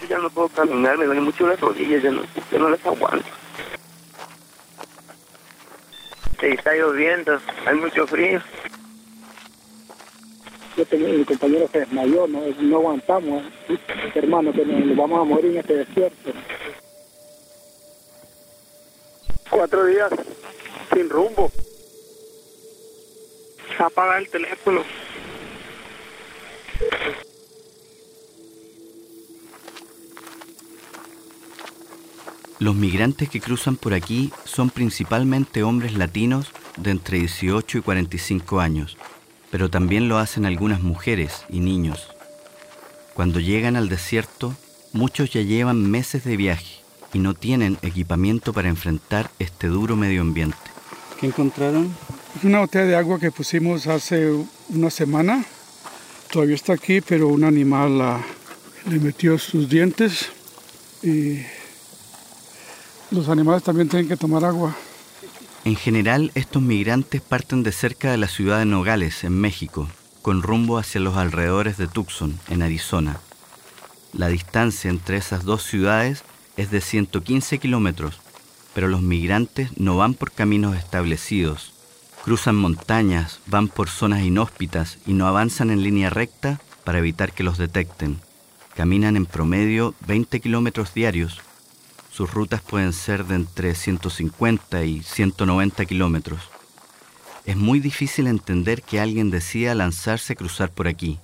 Yo 0.00 0.08
ya 0.08 0.18
no 0.18 0.30
puedo 0.30 0.48
caminar, 0.48 0.96
me 0.96 1.04
duelen 1.04 1.24
mucho 1.24 1.46
las 1.46 1.60
rodillas, 1.60 2.02
ya 2.02 2.10
no, 2.10 2.22
ya 2.50 2.58
no 2.58 2.70
las 2.70 2.86
aguanto. 2.86 3.28
Sí, 6.40 6.46
está 6.46 6.72
lloviendo, 6.74 7.38
hay 7.66 7.74
mucho 7.74 8.06
frío. 8.06 8.40
Tenía, 10.90 11.08
mi 11.08 11.24
compañero 11.24 11.68
se 11.70 11.80
desmayó, 11.80 12.26
no, 12.26 12.40
no 12.60 12.76
aguantamos, 12.76 13.44
¿eh? 13.68 13.78
hermano, 14.14 14.52
que 14.52 14.64
nos, 14.64 14.84
nos 14.86 14.96
vamos 14.96 15.20
a 15.20 15.24
morir 15.24 15.52
en 15.52 15.58
este 15.58 15.76
desierto. 15.76 16.32
Cuatro 19.50 19.84
días 19.86 20.10
sin 20.92 21.10
rumbo. 21.10 21.50
Apaga 23.78 24.18
el 24.18 24.28
teléfono. 24.28 24.82
Los 32.60 32.74
migrantes 32.74 33.28
que 33.28 33.40
cruzan 33.40 33.76
por 33.76 33.94
aquí 33.94 34.32
son 34.44 34.70
principalmente 34.70 35.62
hombres 35.62 35.94
latinos 35.94 36.50
de 36.76 36.90
entre 36.90 37.18
18 37.18 37.78
y 37.78 37.80
45 37.82 38.58
años, 38.60 38.96
pero 39.50 39.70
también 39.70 40.08
lo 40.08 40.18
hacen 40.18 40.44
algunas 40.46 40.80
mujeres 40.82 41.44
y 41.48 41.60
niños. 41.60 42.08
Cuando 43.14 43.40
llegan 43.40 43.76
al 43.76 43.88
desierto, 43.88 44.54
muchos 44.92 45.30
ya 45.32 45.42
llevan 45.42 45.90
meses 45.90 46.24
de 46.24 46.36
viaje 46.36 46.76
y 47.12 47.18
no 47.18 47.34
tienen 47.34 47.78
equipamiento 47.82 48.52
para 48.52 48.68
enfrentar 48.68 49.30
este 49.38 49.68
duro 49.68 49.96
medio 49.96 50.20
ambiente. 50.20 50.56
¿Qué 51.18 51.26
encontraron? 51.26 51.94
Una 52.42 52.60
botella 52.60 52.84
de 52.84 52.96
agua 52.96 53.18
que 53.18 53.32
pusimos 53.32 53.86
hace 53.86 54.30
una 54.68 54.90
semana. 54.90 55.44
Todavía 56.30 56.54
está 56.54 56.74
aquí, 56.74 57.00
pero 57.00 57.28
un 57.28 57.42
animal 57.44 57.98
la- 57.98 58.20
le 58.88 58.98
metió 59.00 59.38
sus 59.38 59.68
dientes 59.68 60.28
y 61.02 61.40
los 63.10 63.28
animales 63.28 63.62
también 63.62 63.88
tienen 63.88 64.06
que 64.08 64.16
tomar 64.16 64.44
agua. 64.44 64.76
En 65.64 65.76
general, 65.76 66.30
estos 66.34 66.62
migrantes 66.62 67.20
parten 67.20 67.62
de 67.62 67.72
cerca 67.72 68.10
de 68.10 68.16
la 68.16 68.28
ciudad 68.28 68.58
de 68.58 68.64
Nogales, 68.64 69.24
en 69.24 69.38
México, 69.38 69.88
con 70.22 70.42
rumbo 70.42 70.78
hacia 70.78 71.00
los 71.00 71.16
alrededores 71.16 71.76
de 71.76 71.88
Tucson, 71.88 72.38
en 72.48 72.62
Arizona. 72.62 73.18
La 74.12 74.28
distancia 74.28 74.88
entre 74.88 75.16
esas 75.16 75.44
dos 75.44 75.62
ciudades 75.62 76.24
es 76.56 76.70
de 76.70 76.80
115 76.80 77.58
kilómetros, 77.58 78.20
pero 78.72 78.88
los 78.88 79.02
migrantes 79.02 79.76
no 79.76 79.96
van 79.96 80.14
por 80.14 80.32
caminos 80.32 80.76
establecidos. 80.76 81.72
Cruzan 82.24 82.56
montañas, 82.56 83.40
van 83.46 83.68
por 83.68 83.88
zonas 83.88 84.22
inhóspitas 84.22 84.98
y 85.06 85.12
no 85.12 85.26
avanzan 85.26 85.70
en 85.70 85.82
línea 85.82 86.08
recta 86.08 86.60
para 86.84 86.98
evitar 86.98 87.32
que 87.32 87.42
los 87.42 87.58
detecten. 87.58 88.20
Caminan 88.74 89.16
en 89.16 89.26
promedio 89.26 89.94
20 90.06 90.40
kilómetros 90.40 90.94
diarios 90.94 91.40
sus 92.18 92.34
rutas 92.34 92.60
pueden 92.60 92.92
ser 92.92 93.26
de 93.26 93.36
entre 93.36 93.76
150 93.76 94.82
y 94.82 95.02
190 95.04 95.86
kilómetros. 95.86 96.40
Es 97.46 97.56
muy 97.56 97.78
difícil 97.78 98.26
entender 98.26 98.82
que 98.82 98.98
alguien 98.98 99.30
decida 99.30 99.72
lanzarse 99.76 100.32
a 100.32 100.36
cruzar 100.36 100.68
por 100.68 100.88
aquí. 100.88 101.20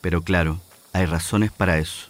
Pero 0.00 0.22
claro, 0.22 0.60
hay 0.92 1.06
razones 1.06 1.50
para 1.50 1.78
eso. 1.78 2.06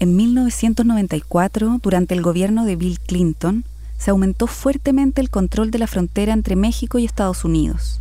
En 0.00 0.16
1994, 0.16 1.78
durante 1.82 2.14
el 2.14 2.22
gobierno 2.22 2.64
de 2.64 2.76
Bill 2.76 2.98
Clinton, 3.00 3.66
se 3.98 4.10
aumentó 4.10 4.46
fuertemente 4.46 5.20
el 5.20 5.28
control 5.28 5.70
de 5.70 5.80
la 5.80 5.86
frontera 5.86 6.32
entre 6.32 6.56
México 6.56 6.98
y 6.98 7.04
Estados 7.04 7.44
Unidos, 7.44 8.00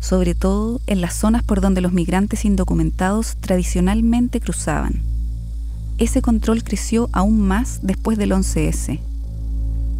sobre 0.00 0.34
todo 0.34 0.80
en 0.86 1.02
las 1.02 1.14
zonas 1.14 1.42
por 1.42 1.60
donde 1.60 1.82
los 1.82 1.92
migrantes 1.92 2.46
indocumentados 2.46 3.36
tradicionalmente 3.36 4.40
cruzaban. 4.40 5.15
Ese 5.98 6.20
control 6.20 6.62
creció 6.62 7.08
aún 7.12 7.40
más 7.40 7.80
después 7.82 8.18
del 8.18 8.32
11S. 8.32 9.00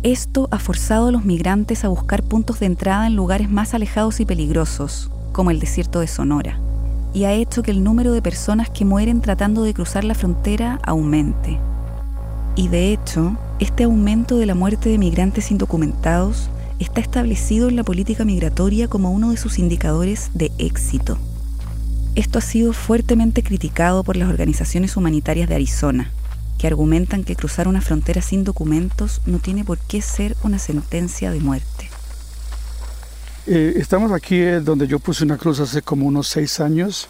Esto 0.02 0.46
ha 0.50 0.58
forzado 0.58 1.06
a 1.08 1.10
los 1.10 1.24
migrantes 1.24 1.84
a 1.84 1.88
buscar 1.88 2.22
puntos 2.22 2.60
de 2.60 2.66
entrada 2.66 3.06
en 3.06 3.16
lugares 3.16 3.50
más 3.50 3.72
alejados 3.72 4.20
y 4.20 4.26
peligrosos, 4.26 5.10
como 5.32 5.50
el 5.50 5.58
desierto 5.58 6.00
de 6.00 6.06
Sonora, 6.06 6.60
y 7.14 7.24
ha 7.24 7.32
hecho 7.32 7.62
que 7.62 7.70
el 7.70 7.82
número 7.82 8.12
de 8.12 8.20
personas 8.20 8.68
que 8.68 8.84
mueren 8.84 9.22
tratando 9.22 9.62
de 9.62 9.72
cruzar 9.72 10.04
la 10.04 10.14
frontera 10.14 10.80
aumente. 10.84 11.58
Y 12.56 12.68
de 12.68 12.92
hecho, 12.92 13.34
este 13.58 13.84
aumento 13.84 14.36
de 14.36 14.44
la 14.44 14.54
muerte 14.54 14.90
de 14.90 14.98
migrantes 14.98 15.50
indocumentados 15.50 16.50
está 16.78 17.00
establecido 17.00 17.70
en 17.70 17.76
la 17.76 17.84
política 17.84 18.26
migratoria 18.26 18.86
como 18.86 19.12
uno 19.12 19.30
de 19.30 19.38
sus 19.38 19.58
indicadores 19.58 20.30
de 20.34 20.52
éxito. 20.58 21.16
Esto 22.16 22.38
ha 22.38 22.42
sido 22.42 22.72
fuertemente 22.72 23.42
criticado 23.42 24.02
por 24.02 24.16
las 24.16 24.28
organizaciones 24.28 24.96
humanitarias 24.96 25.48
de 25.48 25.54
Arizona, 25.54 26.10
que 26.58 26.66
argumentan 26.66 27.24
que 27.24 27.36
cruzar 27.36 27.68
una 27.68 27.82
frontera 27.82 28.22
sin 28.22 28.42
documentos 28.42 29.20
no 29.26 29.38
tiene 29.38 29.64
por 29.64 29.78
qué 29.78 30.00
ser 30.00 30.34
una 30.42 30.58
sentencia 30.58 31.30
de 31.30 31.40
muerte. 31.40 31.90
Eh, 33.46 33.74
estamos 33.76 34.10
aquí 34.12 34.36
eh, 34.36 34.60
donde 34.60 34.88
yo 34.88 34.98
puse 34.98 35.24
una 35.24 35.36
cruz 35.36 35.60
hace 35.60 35.82
como 35.82 36.06
unos 36.06 36.26
seis 36.28 36.58
años. 36.58 37.06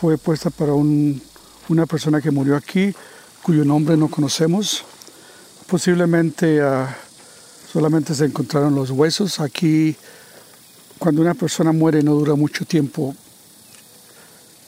Fue 0.00 0.16
puesta 0.18 0.50
para 0.50 0.72
un- 0.74 1.20
una 1.68 1.86
persona 1.86 2.20
que 2.20 2.30
murió 2.30 2.54
aquí, 2.54 2.94
cuyo 3.42 3.64
nombre 3.64 3.96
no 3.96 4.08
conocemos. 4.08 4.84
Posiblemente 5.66 6.60
ah, 6.62 6.94
solamente 7.72 8.14
se 8.14 8.26
encontraron 8.26 8.74
los 8.74 8.90
huesos. 8.90 9.40
Aquí, 9.40 9.96
cuando 10.98 11.22
una 11.22 11.34
persona 11.34 11.72
muere, 11.72 12.02
no 12.02 12.12
dura 12.14 12.34
mucho 12.36 12.64
tiempo. 12.64 13.16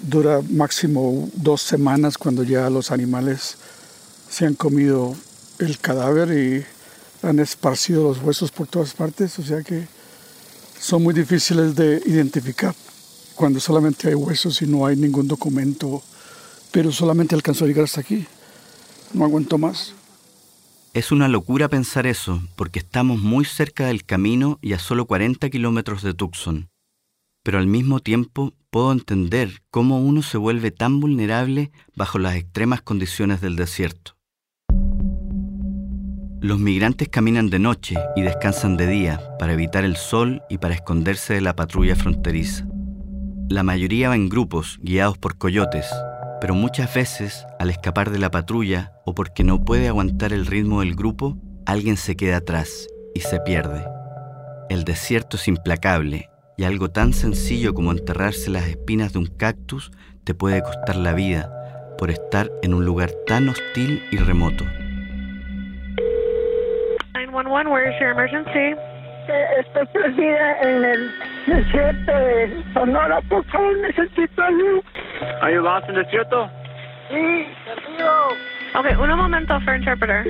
Dura 0.03 0.41
máximo 0.49 1.29
dos 1.35 1.63
semanas 1.63 2.17
cuando 2.17 2.43
ya 2.43 2.71
los 2.71 2.91
animales 2.91 3.57
se 4.29 4.47
han 4.47 4.55
comido 4.55 5.15
el 5.59 5.79
cadáver 5.79 6.31
y 6.37 7.27
han 7.27 7.39
esparcido 7.39 8.05
los 8.05 8.23
huesos 8.23 8.51
por 8.51 8.67
todas 8.67 8.95
partes. 8.95 9.39
O 9.39 9.43
sea 9.43 9.63
que 9.63 9.87
son 10.79 11.03
muy 11.03 11.13
difíciles 11.13 11.75
de 11.75 12.03
identificar 12.07 12.75
cuando 13.35 13.61
solamente 13.61 14.09
hay 14.09 14.15
huesos 14.15 14.61
y 14.63 14.67
no 14.67 14.87
hay 14.87 14.97
ningún 14.97 15.27
documento, 15.27 16.03
pero 16.71 16.93
solamente 16.93 17.35
alcanzó 17.35 17.65
a 17.65 17.69
llegar 17.69 17.85
hasta 17.85 18.01
aquí. 18.01 18.27
No 19.15 19.25
aguanto 19.25 19.59
más. 19.59 19.95
Es 20.93 21.13
una 21.13 21.29
locura 21.29 21.69
pensar 21.69 22.07
eso, 22.07 22.43
porque 22.57 22.81
estamos 22.81 23.21
muy 23.21 23.45
cerca 23.45 23.87
del 23.87 24.05
camino 24.05 24.59
y 24.61 24.73
a 24.73 24.79
solo 24.79 25.07
40 25.07 25.49
kilómetros 25.49 26.03
de 26.03 26.15
Tucson. 26.15 26.69
Pero 27.43 27.59
al 27.59 27.67
mismo 27.67 28.01
tiempo 28.01 28.53
puedo 28.71 28.93
entender 28.93 29.63
cómo 29.71 30.01
uno 30.01 30.23
se 30.23 30.39
vuelve 30.39 30.71
tan 30.71 31.01
vulnerable 31.01 31.73
bajo 31.97 32.19
las 32.19 32.37
extremas 32.37 32.83
condiciones 32.83 33.41
del 33.41 33.57
desierto. 33.57 34.17
Los 36.41 36.59
migrantes 36.59 37.09
caminan 37.09 37.51
de 37.51 37.59
noche 37.59 37.97
y 38.17 38.23
descansan 38.23 38.77
de 38.77 38.87
día 38.87 39.21
para 39.39 39.53
evitar 39.53 39.85
el 39.85 39.97
sol 39.97 40.43
y 40.49 40.59
para 40.59 40.75
esconderse 40.75 41.35
de 41.35 41.43
la 41.43 41.55
patrulla 41.55 41.97
fronteriza. 41.97 42.67
La 43.49 43.63
mayoría 43.63 44.09
va 44.09 44.15
en 44.15 44.29
grupos 44.29 44.79
guiados 44.81 45.19
por 45.19 45.37
coyotes, 45.37 45.87
pero 46.41 46.55
muchas 46.55 46.95
veces, 46.95 47.45
al 47.59 47.69
escapar 47.69 48.11
de 48.11 48.19
la 48.19 48.31
patrulla 48.31 48.93
o 49.05 49.15
porque 49.15 49.45
no 49.45 49.65
puede 49.65 49.89
aguantar 49.89 50.33
el 50.33 50.47
ritmo 50.47 50.81
del 50.81 50.95
grupo, 50.95 51.37
alguien 51.67 51.99
se 51.99 52.17
queda 52.17 52.39
atrás 52.39 52.89
y 53.15 53.21
se 53.21 53.41
pierde. 53.41 53.85
El 54.71 54.85
desierto 54.85 55.37
es 55.37 55.47
implacable 55.49 56.31
y 56.61 56.65
algo 56.65 56.91
tan 56.91 57.15
sencillo 57.15 57.73
como 57.73 57.91
enterrarse 57.91 58.51
las 58.51 58.69
espinas 58.69 59.15
de 59.15 59.21
un 59.21 59.25
cactus 59.25 59.91
te 60.25 60.35
puede 60.35 60.61
costar 60.61 60.97
la 60.97 61.15
vida 61.15 61.49
por 61.97 62.11
estar 62.11 62.51
en 62.63 62.75
un 62.75 62.85
lugar 62.85 63.09
tan 63.27 63.49
hostil 63.49 64.03
y 64.11 64.19
remoto. 64.19 64.67
911, 67.15 67.67
where 67.71 67.89
is 67.89 67.99
your 67.99 68.11
emergency? 68.11 68.77
Eh, 69.29 69.61
Estoy 69.61 69.87
perdida 69.87 70.61
en 70.61 70.85
el 70.85 71.11
desierto 71.47 72.13
de 72.13 72.63
Sonora, 72.75 73.23
por 73.23 73.43
favor, 73.47 73.79
necesito 73.79 74.43
ayuda. 74.43 74.83
¿Are 75.41 75.55
you 75.55 75.63
lost 75.63 75.89
in 75.89 75.95
the 75.95 76.03
desierto? 76.03 76.47
Sí, 77.09 77.47
perdido. 77.65 78.37
Okay, 78.75 78.95
un 78.97 79.17
momento 79.17 79.59
for 79.61 79.77
interpreter. 79.77 80.27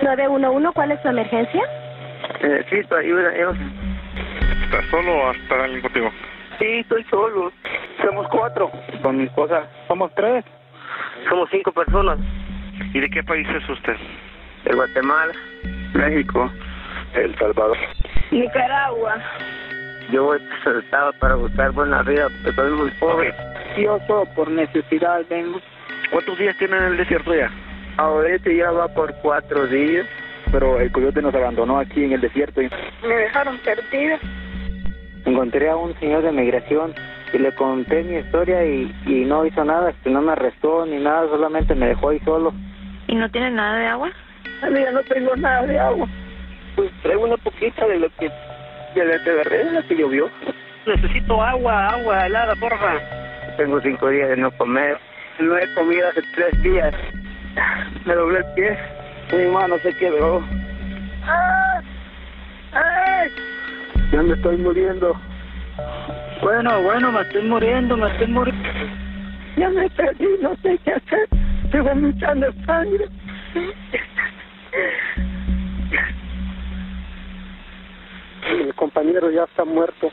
911, 0.00 0.70
¿cuál 0.72 0.92
es 0.92 1.02
su 1.02 1.08
emergencia? 1.08 1.62
Necesito 2.40 2.96
ayuda, 2.96 3.36
yo. 3.38 3.52
¿Estás 4.72 4.88
solo 4.90 5.12
o 5.14 5.30
está 5.32 5.64
alguien 5.64 5.82
contigo? 5.82 6.10
Sí, 6.58 6.64
estoy 6.78 7.04
solo. 7.10 7.52
Somos 8.02 8.26
cuatro. 8.28 8.70
Con 9.02 9.18
mi 9.18 9.24
esposa. 9.24 9.66
Somos 9.86 10.10
tres. 10.14 10.46
Somos 11.28 11.50
cinco 11.50 11.72
personas. 11.72 12.18
¿Y 12.94 13.00
de 13.00 13.10
qué 13.10 13.22
país 13.22 13.46
es 13.50 13.68
usted? 13.68 13.96
De 14.64 14.74
Guatemala, 14.74 15.34
México, 15.92 16.50
El 17.14 17.36
Salvador. 17.36 17.76
Nicaragua. 18.30 19.16
Yo 20.10 20.34
estaba 20.34 21.12
para 21.20 21.34
buscar 21.34 21.72
buena 21.72 22.02
vida, 22.02 22.28
pero 22.42 22.54
soy 22.54 22.70
muy 22.72 22.90
pobre. 22.92 23.34
Yo 23.76 23.98
solo 24.06 24.24
por 24.34 24.50
necesidad 24.50 25.20
vengo. 25.28 25.60
¿Cuántos 26.10 26.38
días 26.38 26.56
tienen 26.56 26.78
en 26.78 26.84
el 26.92 26.96
desierto 26.96 27.34
ya? 27.34 27.50
Ahorita 27.98 28.50
ya 28.50 28.70
va 28.70 28.88
por 28.88 29.12
cuatro 29.16 29.66
días. 29.66 30.06
Pero 30.50 30.80
el 30.80 30.90
coyote 30.92 31.20
nos 31.22 31.34
abandonó 31.34 31.78
aquí 31.78 32.04
en 32.04 32.12
el 32.12 32.20
desierto. 32.22 32.60
y- 32.62 32.70
Me 33.06 33.14
dejaron 33.14 33.58
perdida. 33.58 34.18
Encontré 35.32 35.70
a 35.70 35.76
un 35.76 35.98
señor 35.98 36.22
de 36.22 36.30
migración 36.30 36.92
y 37.32 37.38
le 37.38 37.54
conté 37.54 38.02
mi 38.02 38.18
historia 38.18 38.66
y, 38.66 38.94
y 39.06 39.24
no 39.24 39.46
hizo 39.46 39.64
nada, 39.64 39.94
que 40.04 40.10
no 40.10 40.20
me 40.20 40.32
arrestó 40.32 40.84
ni 40.84 40.98
nada, 40.98 41.26
solamente 41.26 41.74
me 41.74 41.88
dejó 41.88 42.10
ahí 42.10 42.20
solo. 42.20 42.52
¿Y 43.06 43.14
no 43.14 43.30
tienen 43.30 43.56
nada 43.56 43.78
de 43.78 43.86
agua? 43.86 44.10
Amiga, 44.62 44.90
no 44.90 45.02
tengo 45.04 45.34
nada 45.36 45.66
de 45.66 45.78
agua. 45.78 46.06
Pues 46.76 46.90
traigo 47.02 47.24
una 47.24 47.38
poquita 47.38 47.86
de 47.86 47.98
lo 47.98 48.10
que 48.16 48.30
de 48.94 49.04
la, 49.06 49.16
de 49.16 49.34
la 49.36 49.42
red 49.44 49.68
en 49.68 49.74
la 49.76 49.82
que 49.84 49.96
llovió. 49.96 50.28
Necesito 50.86 51.42
agua, 51.42 51.88
agua 51.88 52.26
helada, 52.26 52.54
porfa. 52.56 53.00
Tengo 53.56 53.80
cinco 53.80 54.10
días 54.10 54.28
de 54.28 54.36
no 54.36 54.50
comer. 54.58 54.98
No 55.38 55.56
he 55.56 55.74
comido 55.74 56.08
hace 56.08 56.20
tres 56.34 56.62
días. 56.62 56.94
Me 58.04 58.14
doblé 58.14 58.40
el 58.40 58.44
pie. 58.54 58.78
Mi 59.32 59.50
mano 59.50 59.78
se 59.78 59.96
quebró. 59.96 60.42
¡Ah! 61.24 61.80
¡Ay! 62.74 63.30
Ya 64.12 64.22
me 64.22 64.34
estoy 64.34 64.58
muriendo. 64.58 65.18
Bueno, 66.42 66.82
bueno, 66.82 67.10
me 67.12 67.22
estoy 67.22 67.48
muriendo, 67.48 67.96
me 67.96 68.08
estoy 68.08 68.26
muriendo. 68.26 68.68
Ya 69.56 69.70
me 69.70 69.88
perdí, 69.88 70.26
no 70.42 70.54
sé 70.62 70.78
qué 70.84 70.92
hacer. 70.92 71.28
Estoy 71.64 71.80
vomitando 71.80 72.52
sangre. 72.66 73.06
Mi 78.64 78.72
compañero 78.72 79.30
ya 79.30 79.44
está 79.44 79.64
muerto. 79.64 80.10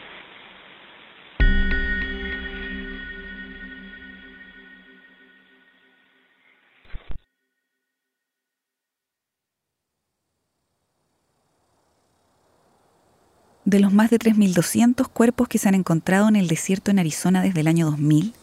De 13.70 13.80
los 13.80 13.94
más 13.94 14.10
de 14.10 14.18
3.200 14.18 15.08
cuerpos 15.10 15.48
que 15.48 15.60
se 15.60 15.70
han 15.70 15.76
encontrado 15.76 16.28
en 16.28 16.36
el 16.36 16.48
desierto 16.48 16.90
en 16.90 16.98
Arizona 16.98 17.44
desde 17.44 17.60
el 17.60 17.68
año 17.68 17.86
2000, 17.92 18.34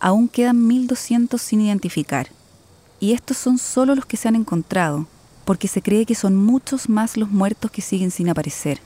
aún 0.00 0.26
quedan 0.26 0.68
1.200 0.68 1.38
sin 1.38 1.60
identificar. 1.60 2.30
Y 2.98 3.12
estos 3.12 3.36
son 3.36 3.58
solo 3.58 3.94
los 3.94 4.06
que 4.06 4.16
se 4.16 4.26
han 4.26 4.34
encontrado, 4.34 5.06
porque 5.44 5.68
se 5.68 5.82
cree 5.82 6.04
que 6.04 6.16
son 6.16 6.34
muchos 6.34 6.88
más 6.88 7.16
los 7.16 7.30
muertos 7.30 7.70
que 7.70 7.80
siguen 7.80 8.10
sin 8.10 8.28
aparecer. 8.28 8.80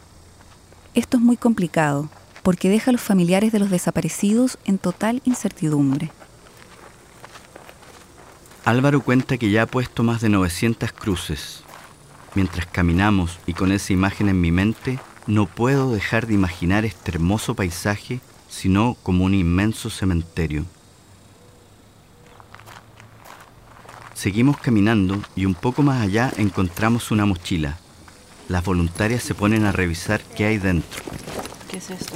Esto 0.92 1.16
es 1.16 1.22
muy 1.22 1.38
complicado, 1.38 2.10
porque 2.42 2.68
deja 2.68 2.90
a 2.90 2.92
los 2.92 3.00
familiares 3.00 3.50
de 3.50 3.58
los 3.58 3.70
desaparecidos 3.70 4.58
en 4.66 4.76
total 4.76 5.22
incertidumbre. 5.24 6.12
Álvaro 8.66 9.00
cuenta 9.00 9.38
que 9.38 9.50
ya 9.50 9.62
ha 9.62 9.66
puesto 9.66 10.02
más 10.02 10.20
de 10.20 10.28
900 10.28 10.92
cruces. 10.92 11.62
Mientras 12.34 12.66
caminamos 12.66 13.38
y 13.46 13.54
con 13.54 13.72
esa 13.72 13.94
imagen 13.94 14.28
en 14.28 14.42
mi 14.42 14.52
mente, 14.52 14.98
no 15.26 15.46
puedo 15.46 15.92
dejar 15.92 16.26
de 16.26 16.34
imaginar 16.34 16.84
este 16.84 17.10
hermoso 17.12 17.54
paisaje, 17.54 18.20
sino 18.48 18.96
como 19.02 19.24
un 19.24 19.34
inmenso 19.34 19.90
cementerio. 19.90 20.64
Seguimos 24.14 24.56
caminando 24.58 25.20
y 25.34 25.44
un 25.44 25.54
poco 25.54 25.82
más 25.82 26.02
allá 26.02 26.32
encontramos 26.36 27.10
una 27.10 27.26
mochila. 27.26 27.78
Las 28.48 28.64
voluntarias 28.64 29.22
se 29.22 29.34
ponen 29.34 29.64
a 29.64 29.72
revisar 29.72 30.22
qué 30.22 30.46
hay 30.46 30.58
dentro. 30.58 31.02
¿Qué 31.70 31.78
es 31.78 31.90
esto? 31.90 32.14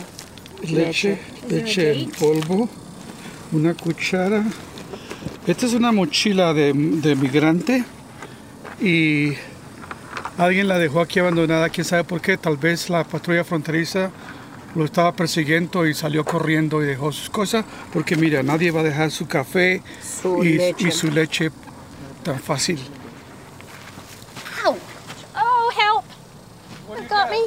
Leche, 0.63 1.21
leche 1.49 1.93
en 1.93 2.11
polvo, 2.11 2.69
una 3.53 3.75
cuchara. 3.75 4.45
Esta 5.47 5.67
es 5.67 5.75
una 5.75 5.91
mochila 5.91 6.55
de, 6.55 6.73
de 6.73 7.17
migrante 7.17 7.85
y 8.81 9.33
alguien 10.45 10.69
la 10.69 10.79
dejó 10.79 11.01
aquí 11.01 11.19
abandonada, 11.19 11.69
quién 11.69 11.85
sabe 11.85 12.05
por 12.05 12.21
qué. 12.21 12.37
Tal 12.37 12.57
vez 12.57 12.89
la 12.91 13.05
patrulla 13.05 13.45
fronteriza 13.45 14.11
lo 14.75 14.85
estaba 14.85 15.13
persiguiendo 15.13 15.87
y 15.87 15.95
salió 15.95 16.25
corriendo 16.25 16.83
y 16.83 16.87
dejó 16.87 17.11
sus 17.13 17.29
cosas, 17.29 17.65
porque 17.93 18.17
mira, 18.17 18.43
nadie 18.43 18.71
va 18.71 18.81
a 18.81 18.85
dejar 18.85 19.11
su 19.11 19.27
café 19.27 19.83
Su 20.23 20.45
y, 20.45 20.55
leche. 20.55 20.89
y 20.89 20.91
su 20.93 21.11
leche 21.11 21.51
tan 22.23 22.39
fácil. 22.39 22.79
Ow! 24.65 24.77
Oh, 25.37 25.71
help! 25.73 26.05
It 27.03 27.09
got 27.09 27.29
me 27.31 27.39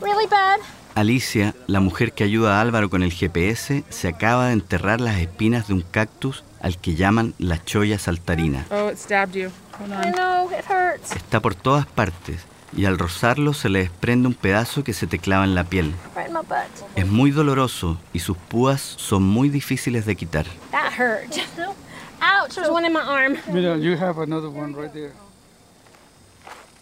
really 0.00 0.26
bad. 0.26 0.58
Alicia, 0.94 1.54
la 1.66 1.80
mujer 1.80 2.12
que 2.12 2.24
ayuda 2.24 2.58
a 2.58 2.60
Álvaro 2.60 2.88
con 2.88 3.02
el 3.02 3.12
GPS, 3.12 3.84
se 3.90 4.08
acaba 4.08 4.46
de 4.46 4.52
enterrar 4.52 5.00
las 5.00 5.18
espinas 5.18 5.66
de 5.68 5.74
un 5.74 5.80
cactus 5.82 6.44
al 6.64 6.78
que 6.78 6.94
llaman 6.94 7.34
la 7.38 7.62
cholla 7.62 7.98
saltarina. 7.98 8.64
Oh, 8.70 8.88
it 8.88 8.96
stabbed 8.96 9.34
you. 9.34 9.50
Hold 9.78 9.92
I 9.92 10.08
on. 10.08 10.12
know, 10.12 10.50
it 10.50 10.64
hurts. 10.66 11.12
Está 11.14 11.40
por 11.40 11.54
todas 11.54 11.84
partes 11.84 12.40
y 12.74 12.86
al 12.86 12.98
rozarlo 12.98 13.52
se 13.52 13.68
le 13.68 13.80
desprende 13.80 14.28
un 14.28 14.34
pedazo 14.34 14.82
que 14.82 14.94
se 14.94 15.06
te 15.06 15.18
clava 15.18 15.44
en 15.44 15.54
la 15.54 15.64
piel. 15.64 15.92
Right 16.16 16.28
in 16.28 16.32
my 16.32 16.40
butt. 16.40 16.88
Es 16.96 17.06
muy 17.06 17.32
doloroso 17.32 18.00
y 18.14 18.20
sus 18.20 18.38
púas 18.38 18.80
son 18.80 19.24
muy 19.24 19.50
difíciles 19.50 20.06
de 20.06 20.16
quitar. 20.16 20.46
That 20.70 20.92
hurt. 20.98 21.36
Ouch, 22.20 22.54
there's 22.54 22.70
one 22.70 22.86
in 22.86 22.94
my 22.94 23.00
arm. 23.00 23.36
Mira, 23.52 23.76
you 23.76 23.98
have 23.98 24.18
another 24.18 24.48
one 24.48 24.72
right 24.74 24.90
there. 24.90 25.12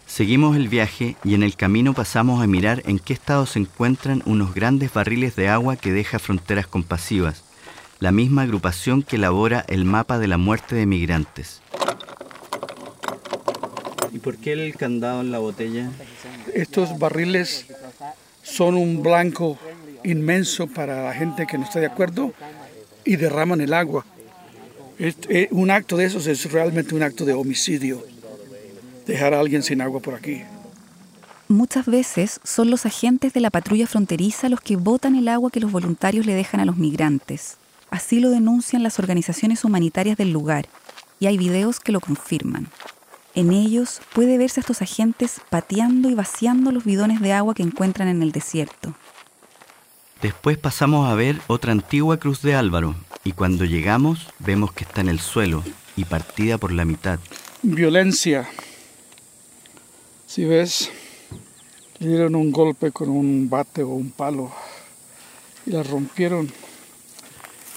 Seguimos 0.07 0.55
el 0.55 0.69
viaje 0.69 1.17
y 1.25 1.33
en 1.33 1.43
el 1.43 1.57
camino 1.57 1.93
pasamos 1.93 2.41
a 2.41 2.47
mirar 2.47 2.83
en 2.85 2.99
qué 2.99 3.11
estado 3.11 3.45
se 3.45 3.59
encuentran 3.59 4.23
unos 4.25 4.53
grandes 4.53 4.93
barriles 4.93 5.35
de 5.35 5.49
agua 5.49 5.75
que 5.75 5.91
deja 5.91 6.19
Fronteras 6.19 6.67
Compasivas, 6.67 7.43
la 8.03 8.11
misma 8.11 8.41
agrupación 8.41 9.01
que 9.01 9.15
elabora 9.15 9.63
el 9.69 9.85
mapa 9.85 10.19
de 10.19 10.27
la 10.27 10.37
muerte 10.37 10.75
de 10.75 10.85
migrantes. 10.85 11.61
¿Y 14.11 14.19
por 14.19 14.35
qué 14.35 14.51
el 14.51 14.75
candado 14.75 15.21
en 15.21 15.31
la 15.31 15.39
botella? 15.39 15.89
Estos 16.53 16.99
barriles 16.99 17.65
son 18.41 18.75
un 18.75 19.01
blanco 19.01 19.57
inmenso 20.03 20.67
para 20.67 21.01
la 21.01 21.13
gente 21.13 21.47
que 21.47 21.57
no 21.57 21.63
está 21.63 21.79
de 21.79 21.85
acuerdo 21.85 22.33
y 23.05 23.15
derraman 23.15 23.61
el 23.61 23.73
agua. 23.73 24.05
Eh, 24.99 25.47
un 25.51 25.71
acto 25.71 25.95
de 25.95 26.03
esos 26.03 26.27
es 26.27 26.51
realmente 26.51 26.95
un 26.95 27.03
acto 27.03 27.23
de 27.23 27.31
homicidio. 27.31 28.05
Dejar 29.07 29.33
a 29.33 29.39
alguien 29.39 29.63
sin 29.63 29.79
agua 29.79 30.01
por 30.01 30.15
aquí. 30.15 30.41
Muchas 31.47 31.85
veces 31.85 32.41
son 32.43 32.69
los 32.69 32.85
agentes 32.85 33.31
de 33.31 33.39
la 33.39 33.49
patrulla 33.49 33.87
fronteriza 33.87 34.49
los 34.49 34.59
que 34.59 34.75
botan 34.75 35.15
el 35.15 35.29
agua 35.29 35.51
que 35.51 35.61
los 35.61 35.71
voluntarios 35.71 36.25
le 36.25 36.33
dejan 36.33 36.59
a 36.59 36.65
los 36.65 36.75
migrantes. 36.75 37.59
Así 37.93 38.19
lo 38.19 38.31
denuncian 38.31 38.81
las 38.81 38.97
organizaciones 38.97 39.63
humanitarias 39.63 40.17
del 40.17 40.31
lugar, 40.31 40.67
y 41.19 41.27
hay 41.27 41.37
videos 41.37 41.79
que 41.79 41.91
lo 41.91 41.99
confirman. 41.99 42.67
En 43.35 43.51
ellos 43.51 44.01
puede 44.13 44.39
verse 44.39 44.59
a 44.59 44.61
estos 44.61 44.81
agentes 44.81 45.39
pateando 45.51 46.09
y 46.09 46.15
vaciando 46.15 46.71
los 46.71 46.85
bidones 46.85 47.21
de 47.21 47.33
agua 47.33 47.53
que 47.53 47.61
encuentran 47.61 48.07
en 48.07 48.23
el 48.23 48.31
desierto. 48.31 48.95
Después 50.23 50.57
pasamos 50.57 51.07
a 51.07 51.13
ver 51.13 51.39
otra 51.45 51.71
antigua 51.71 52.17
cruz 52.17 52.41
de 52.41 52.55
Álvaro 52.55 52.95
y 53.23 53.33
cuando 53.33 53.63
llegamos 53.63 54.25
vemos 54.39 54.73
que 54.73 54.85
está 54.85 55.01
en 55.01 55.09
el 55.09 55.19
suelo 55.19 55.63
y 55.95 56.05
partida 56.05 56.57
por 56.57 56.71
la 56.71 56.85
mitad. 56.85 57.19
Violencia. 57.61 58.49
Si 60.25 60.45
ves, 60.45 60.89
le 61.99 62.07
dieron 62.07 62.33
un 62.33 62.51
golpe 62.51 62.91
con 62.91 63.09
un 63.09 63.51
bate 63.51 63.83
o 63.83 63.89
un 63.89 64.09
palo 64.09 64.51
y 65.67 65.69
la 65.69 65.83
rompieron. 65.83 66.51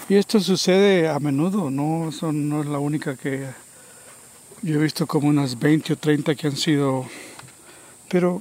Y 0.08 0.14
esto 0.14 0.38
sucede 0.40 1.08
a 1.08 1.18
menudo, 1.18 1.70
no, 1.70 2.12
Son- 2.12 2.48
no 2.48 2.60
es 2.60 2.66
la 2.66 2.78
única 2.78 3.16
que 3.16 3.46
yo 4.62 4.76
he 4.76 4.82
visto 4.82 5.06
como 5.06 5.28
unas 5.28 5.58
20 5.58 5.92
o 5.94 5.96
30 5.96 6.34
que 6.34 6.46
han 6.46 6.56
sido... 6.56 7.06
Pero 8.08 8.40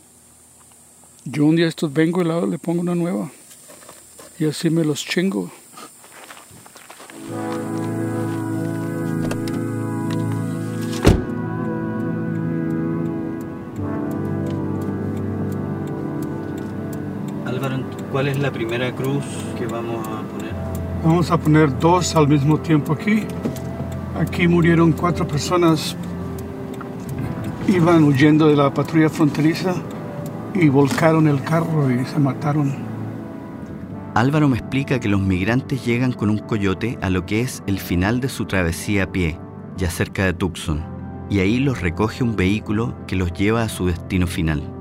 yo 1.24 1.46
un 1.46 1.56
día 1.56 1.68
estos 1.68 1.92
vengo 1.92 2.22
y 2.22 2.52
le 2.52 2.60
pongo 2.60 2.82
una 2.82 2.94
nueva 2.94 3.32
y 4.38 4.46
así 4.46 4.70
me 4.70 4.84
los 4.86 5.04
chingo. 5.04 5.52
Álvaro, 17.46 17.78
¿cuál 18.12 18.28
es 18.28 18.40
la 18.40 18.52
primera 18.52 18.94
cruz 18.94 19.24
que 19.58 19.66
vamos 19.68 20.06
a 20.08 20.22
poner? 20.24 20.75
Vamos 21.06 21.30
a 21.30 21.38
poner 21.38 21.78
dos 21.78 22.16
al 22.16 22.28
mismo 22.28 22.58
tiempo 22.58 22.94
aquí. 22.94 23.26
Aquí 24.20 24.48
murieron 24.48 24.92
cuatro 24.92 25.28
personas. 25.28 25.96
Iban 27.68 28.04
huyendo 28.06 28.48
de 28.48 28.56
la 28.56 28.74
patrulla 28.74 29.08
fronteriza 29.08 29.76
y 30.56 30.68
volcaron 30.68 31.28
el 31.28 31.44
carro 31.44 31.92
y 31.92 32.04
se 32.06 32.18
mataron. 32.18 32.74
Álvaro 34.16 34.50
me 34.50 34.58
explica 34.58 35.00
que 35.00 35.08
los 35.08 35.22
migrantes 35.22 35.86
llegan 35.86 36.12
con 36.12 36.32
un 36.32 36.40
coyote 36.40 36.98
a 37.04 37.12
lo 37.12 37.24
que 37.28 37.42
es 37.42 37.62
el 37.68 37.78
final 37.78 38.20
de 38.20 38.30
su 38.30 38.46
travesía 38.46 39.04
a 39.04 39.12
pie, 39.12 39.38
ya 39.78 39.92
cerca 39.92 40.26
de 40.26 40.34
Tucson, 40.34 40.84
y 41.30 41.38
ahí 41.38 41.60
los 41.60 41.82
recoge 41.82 42.24
un 42.24 42.36
vehículo 42.36 42.96
que 43.06 43.16
los 43.16 43.32
lleva 43.32 43.62
a 43.62 43.70
su 43.70 43.86
destino 43.86 44.26
final. 44.26 44.75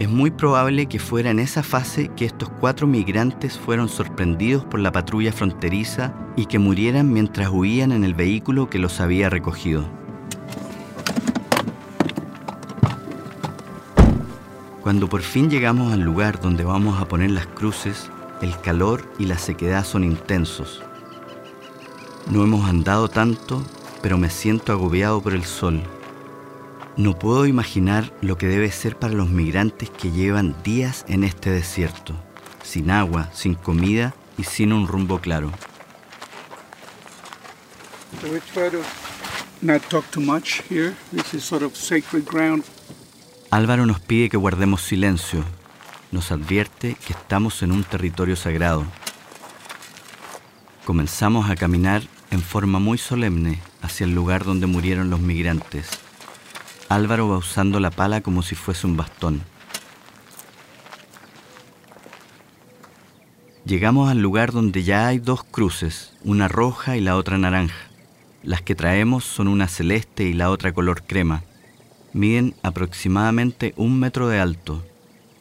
Es 0.00 0.08
muy 0.08 0.32
probable 0.32 0.86
que 0.86 0.98
fuera 0.98 1.30
en 1.30 1.38
esa 1.38 1.62
fase 1.62 2.10
que 2.16 2.24
estos 2.24 2.48
cuatro 2.48 2.86
migrantes 2.86 3.56
fueron 3.56 3.88
sorprendidos 3.88 4.64
por 4.64 4.80
la 4.80 4.90
patrulla 4.90 5.32
fronteriza 5.32 6.12
y 6.36 6.46
que 6.46 6.58
murieran 6.58 7.12
mientras 7.12 7.48
huían 7.48 7.92
en 7.92 8.02
el 8.02 8.12
vehículo 8.12 8.68
que 8.68 8.80
los 8.80 9.00
había 9.00 9.30
recogido. 9.30 9.88
Cuando 14.82 15.08
por 15.08 15.22
fin 15.22 15.48
llegamos 15.48 15.92
al 15.92 16.00
lugar 16.00 16.40
donde 16.40 16.64
vamos 16.64 17.00
a 17.00 17.06
poner 17.06 17.30
las 17.30 17.46
cruces, 17.46 18.10
el 18.42 18.58
calor 18.60 19.10
y 19.18 19.26
la 19.26 19.38
sequedad 19.38 19.84
son 19.84 20.04
intensos. 20.04 20.82
No 22.30 22.42
hemos 22.42 22.68
andado 22.68 23.08
tanto, 23.08 23.62
pero 24.02 24.18
me 24.18 24.28
siento 24.28 24.72
agobiado 24.72 25.22
por 25.22 25.34
el 25.34 25.44
sol. 25.44 25.82
No 26.96 27.18
puedo 27.18 27.44
imaginar 27.46 28.12
lo 28.20 28.38
que 28.38 28.46
debe 28.46 28.70
ser 28.70 28.96
para 28.96 29.14
los 29.14 29.28
migrantes 29.28 29.90
que 29.90 30.12
llevan 30.12 30.54
días 30.62 31.04
en 31.08 31.24
este 31.24 31.50
desierto, 31.50 32.14
sin 32.62 32.88
agua, 32.88 33.30
sin 33.32 33.54
comida 33.54 34.14
y 34.38 34.44
sin 34.44 34.72
un 34.72 34.86
rumbo 34.86 35.18
claro. 35.20 35.50
Álvaro 43.50 43.86
nos 43.86 43.98
pide 43.98 44.28
que 44.28 44.36
guardemos 44.36 44.82
silencio. 44.82 45.44
Nos 46.12 46.30
advierte 46.30 46.96
que 47.04 47.12
estamos 47.12 47.60
en 47.64 47.72
un 47.72 47.82
territorio 47.82 48.36
sagrado. 48.36 48.84
Comenzamos 50.84 51.50
a 51.50 51.56
caminar 51.56 52.02
en 52.30 52.40
forma 52.40 52.78
muy 52.78 52.98
solemne 52.98 53.60
hacia 53.82 54.04
el 54.04 54.14
lugar 54.14 54.44
donde 54.44 54.66
murieron 54.66 55.10
los 55.10 55.18
migrantes. 55.18 56.03
Álvaro 56.94 57.28
va 57.28 57.38
usando 57.38 57.80
la 57.80 57.90
pala 57.90 58.20
como 58.20 58.42
si 58.42 58.54
fuese 58.54 58.86
un 58.86 58.96
bastón. 58.96 59.42
Llegamos 63.66 64.10
al 64.10 64.20
lugar 64.20 64.52
donde 64.52 64.84
ya 64.84 65.08
hay 65.08 65.18
dos 65.18 65.42
cruces, 65.42 66.12
una 66.22 66.46
roja 66.46 66.96
y 66.96 67.00
la 67.00 67.16
otra 67.16 67.36
naranja. 67.36 67.88
Las 68.44 68.62
que 68.62 68.76
traemos 68.76 69.24
son 69.24 69.48
una 69.48 69.66
celeste 69.66 70.22
y 70.24 70.34
la 70.34 70.50
otra 70.50 70.72
color 70.72 71.02
crema. 71.02 71.42
Miden 72.12 72.54
aproximadamente 72.62 73.74
un 73.76 73.98
metro 73.98 74.28
de 74.28 74.38
alto. 74.38 74.84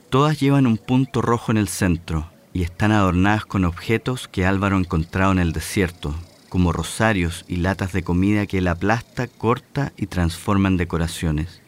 Todas 0.09 0.39
llevan 0.39 0.65
un 0.65 0.77
punto 0.77 1.21
rojo 1.21 1.51
en 1.51 1.57
el 1.57 1.67
centro 1.67 2.31
y 2.51 2.63
están 2.63 2.91
adornadas 2.91 3.45
con 3.45 3.63
objetos 3.65 4.27
que 4.27 4.47
Álvaro 4.47 4.77
ha 4.77 4.79
encontrado 4.79 5.31
en 5.31 5.39
el 5.39 5.53
desierto, 5.53 6.15
como 6.53 6.71
rosarios 6.71 7.45
y 7.47 7.55
latas 7.55 7.93
de 7.93 8.03
comida 8.03 8.45
que 8.45 8.59
él 8.59 8.67
aplasta, 8.67 9.27
corta 9.27 9.91
y 9.97 10.05
transforma 10.05 10.67
en 10.67 10.77
decoraciones. 10.77 11.63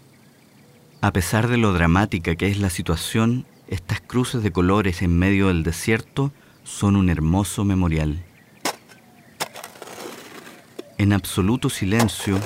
A 1.02 1.12
pesar 1.12 1.48
de 1.48 1.58
lo 1.58 1.74
dramática 1.74 2.36
que 2.36 2.50
es 2.50 2.60
la 2.60 2.70
situación, 2.70 3.48
estas 3.68 4.00
cruces 4.00 4.44
de 4.44 4.52
colores 4.52 5.02
en 5.02 5.18
medio 5.18 5.48
del 5.48 5.64
desierto 5.64 6.32
son 6.64 6.98
un 6.98 7.10
hermoso 7.10 7.66
memorial. 7.66 8.24
En 11.00 11.14
absoluto 11.14 11.72
silencio, 11.72 12.38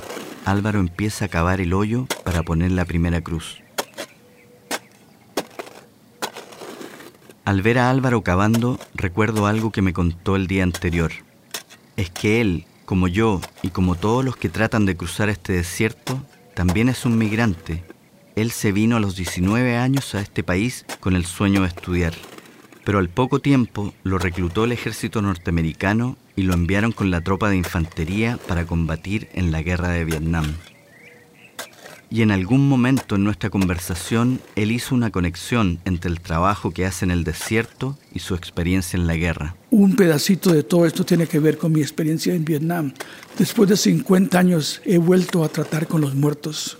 Álvaro 0.45 0.79
empieza 0.79 1.25
a 1.25 1.27
cavar 1.27 1.59
el 1.59 1.73
hoyo 1.73 2.07
para 2.23 2.43
poner 2.43 2.71
la 2.71 2.85
primera 2.85 3.19
cruz. 3.19 3.61
Al 7.43 7.61
ver 7.61 7.79
a 7.79 7.89
Álvaro 7.89 8.21
cavando, 8.21 8.79
recuerdo 8.93 9.45
algo 9.45 9.73
que 9.73 9.81
me 9.81 9.91
contó 9.91 10.37
el 10.37 10.47
día 10.47 10.63
anterior 10.63 11.11
es 11.99 12.09
que 12.09 12.39
él, 12.39 12.65
como 12.85 13.09
yo 13.09 13.41
y 13.61 13.69
como 13.69 13.95
todos 13.95 14.23
los 14.23 14.37
que 14.37 14.47
tratan 14.47 14.85
de 14.85 14.95
cruzar 14.95 15.27
este 15.27 15.53
desierto, 15.53 16.23
también 16.53 16.87
es 16.87 17.05
un 17.05 17.17
migrante. 17.17 17.83
Él 18.37 18.51
se 18.51 18.71
vino 18.71 18.95
a 18.95 18.99
los 19.01 19.17
19 19.17 19.75
años 19.75 20.15
a 20.15 20.21
este 20.21 20.41
país 20.41 20.85
con 21.01 21.15
el 21.15 21.25
sueño 21.25 21.61
de 21.61 21.67
estudiar, 21.67 22.13
pero 22.85 22.99
al 22.99 23.09
poco 23.09 23.39
tiempo 23.39 23.93
lo 24.03 24.17
reclutó 24.17 24.63
el 24.63 24.71
ejército 24.71 25.21
norteamericano 25.21 26.15
y 26.37 26.43
lo 26.43 26.53
enviaron 26.53 26.93
con 26.93 27.11
la 27.11 27.19
tropa 27.19 27.49
de 27.49 27.57
infantería 27.57 28.39
para 28.47 28.65
combatir 28.65 29.27
en 29.33 29.51
la 29.51 29.61
guerra 29.61 29.89
de 29.89 30.05
Vietnam 30.05 30.45
y 32.11 32.21
en 32.21 32.31
algún 32.31 32.67
momento 32.67 33.15
en 33.15 33.23
nuestra 33.23 33.49
conversación 33.49 34.41
él 34.55 34.71
hizo 34.71 34.95
una 34.95 35.11
conexión 35.11 35.79
entre 35.85 36.09
el 36.09 36.19
trabajo 36.19 36.71
que 36.71 36.85
hace 36.85 37.05
en 37.05 37.11
el 37.11 37.23
desierto 37.23 37.97
y 38.13 38.19
su 38.19 38.35
experiencia 38.35 38.97
en 38.97 39.07
la 39.07 39.15
guerra. 39.15 39.55
Un 39.69 39.95
pedacito 39.95 40.51
de 40.51 40.63
todo 40.63 40.85
esto 40.85 41.05
tiene 41.05 41.27
que 41.27 41.39
ver 41.39 41.57
con 41.57 41.71
mi 41.71 41.81
experiencia 41.81 42.33
en 42.33 42.45
Vietnam. 42.45 42.93
Después 43.37 43.69
de 43.69 43.77
50 43.77 44.37
años 44.39 44.81
he 44.85 44.97
vuelto 44.97 45.43
a 45.43 45.49
tratar 45.49 45.87
con 45.87 46.01
los 46.01 46.15
muertos. 46.15 46.77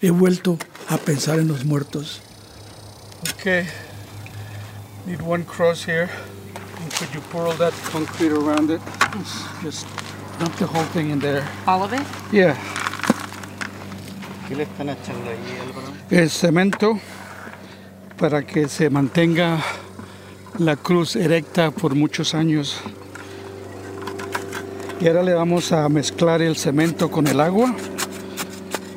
He 0.00 0.10
vuelto 0.10 0.58
a 0.88 0.96
pensar 0.96 1.38
en 1.38 1.48
los 1.48 1.64
muertos. 1.64 2.22
Okay. 3.34 3.66
Need 5.06 5.20
one 5.20 5.44
cross 5.44 5.86
here. 5.86 6.08
And 6.80 6.90
could 6.92 7.12
you 7.14 7.20
pour 7.30 7.46
all 7.46 7.56
that 7.58 7.74
concrete 7.92 8.32
around 8.32 8.70
it? 8.70 8.80
Just 9.62 9.86
dump 10.38 10.56
the 10.56 10.64
whole 10.66 10.86
thing 10.94 11.10
in 11.10 11.18
there. 11.18 11.46
All 11.66 11.82
of 11.82 11.92
it? 11.92 12.00
Yeah. 12.32 12.56
¿Qué 14.50 14.56
le 14.56 14.64
están 14.64 14.88
echando 14.88 15.30
ahí, 15.30 15.60
Álvaro? 15.64 15.92
El 16.10 16.28
cemento 16.28 16.98
para 18.18 18.44
que 18.44 18.66
se 18.66 18.90
mantenga 18.90 19.62
la 20.58 20.74
cruz 20.74 21.14
erecta 21.14 21.70
por 21.70 21.94
muchos 21.94 22.34
años. 22.34 22.80
Y 25.00 25.06
ahora 25.06 25.22
le 25.22 25.34
vamos 25.34 25.70
a 25.70 25.88
mezclar 25.88 26.42
el 26.42 26.56
cemento 26.56 27.12
con 27.12 27.28
el 27.28 27.38
agua. 27.38 27.72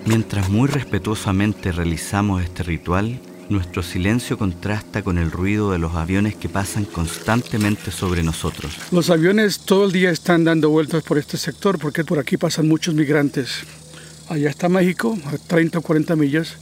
Mientras 0.08 0.50
muy 0.50 0.68
respetuosamente 0.68 1.72
realizamos 1.72 2.42
este 2.42 2.64
ritual, 2.64 3.20
nuestro 3.50 3.84
silencio 3.84 4.40
contrasta 4.40 5.04
con 5.04 5.20
el 5.20 5.30
ruido 5.30 5.72
de 5.72 5.78
los 5.78 5.94
aviones 5.94 6.36
que 6.36 6.50
pasan 6.50 6.86
constantemente 6.86 7.92
sobre 7.92 8.24
nosotros. 8.24 8.76
Los 8.92 9.12
aviones 9.12 9.60
todo 9.60 9.86
el 9.86 9.92
día 9.92 10.10
están 10.10 10.46
dando 10.46 10.72
vueltas 10.72 11.04
por 11.04 11.20
este 11.20 11.38
sector 11.38 11.78
porque 11.78 12.04
por 12.04 12.18
aquí 12.18 12.38
pasan 12.38 12.68
muchos 12.68 12.96
migrantes. 12.96 13.64
Allá 14.30 14.50
está 14.50 14.70
México, 14.70 15.18
a 15.26 15.38
30 15.38 15.80
o 15.80 15.82
40 15.82 16.16
millas, 16.16 16.56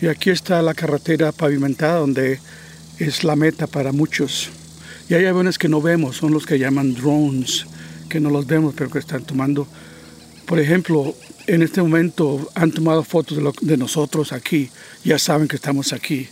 y 0.00 0.06
aquí 0.06 0.30
está 0.30 0.62
la 0.62 0.72
carretera 0.72 1.32
pavimentada 1.32 1.98
donde 1.98 2.38
es 2.98 3.24
la 3.24 3.34
meta 3.34 3.66
para 3.66 3.92
muchos. 3.92 4.50
Y 5.08 5.14
hay 5.14 5.26
aviones 5.26 5.58
que 5.58 5.68
no 5.68 5.82
vemos, 5.82 6.16
son 6.16 6.32
los 6.32 6.46
que 6.46 6.58
llaman 6.58 6.94
drones, 6.94 7.66
que 8.08 8.20
no 8.20 8.30
los 8.30 8.46
vemos, 8.46 8.74
pero 8.76 8.88
que 8.88 9.00
están 9.00 9.24
tomando. 9.24 9.66
Por 10.46 10.60
ejemplo, 10.60 11.14
en 11.46 11.62
este 11.62 11.82
momento 11.82 12.50
han 12.54 12.70
tomado 12.70 13.02
fotos 13.02 13.38
de, 13.38 13.52
de 13.62 13.76
nosotros 13.76 14.32
aquí, 14.32 14.70
ya 15.04 15.18
saben 15.18 15.48
que 15.48 15.56
estamos 15.56 15.92
aquí. 15.92 16.28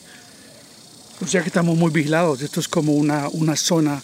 O 1.21 1.27
sea 1.27 1.43
que 1.43 1.49
estamos 1.49 1.77
muy 1.77 1.91
vigilados, 1.91 2.43
esto 2.43 2.61
es 2.61 2.69
como 2.69 2.93
una, 2.93 3.29
una 3.29 3.57
zona 3.57 4.01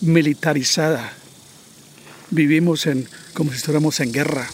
militarizada. 0.00 1.12
Vivimos 2.30 2.86
en, 2.86 3.08
como 3.34 3.50
si 3.50 3.58
estuviéramos 3.58 4.00
en 4.00 4.12
guerra. 4.12 4.48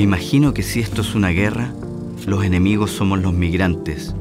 Me 0.00 0.04
imagino 0.04 0.54
que 0.54 0.62
si 0.62 0.80
esto 0.80 1.02
es 1.02 1.14
una 1.14 1.28
guerra, 1.28 1.74
los 2.26 2.42
enemigos 2.42 2.90
somos 2.90 3.20
los 3.20 3.34
migrantes, 3.34 4.14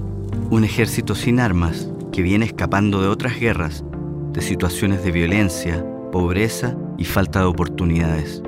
un 0.50 0.66
ejército 0.66 1.16
sin 1.16 1.40
armas 1.40 1.90
que 2.12 2.22
viene 2.22 2.44
escapando 2.44 3.02
de 3.02 3.08
otras 3.08 3.40
guerras, 3.40 3.86
de 4.34 4.42
situaciones 4.42 5.06
de 5.06 5.14
violencia, 5.14 5.82
pobreza 6.12 6.76
y 6.98 7.06
falta 7.06 7.40
de 7.40 7.46
oportunidades. 7.46 8.44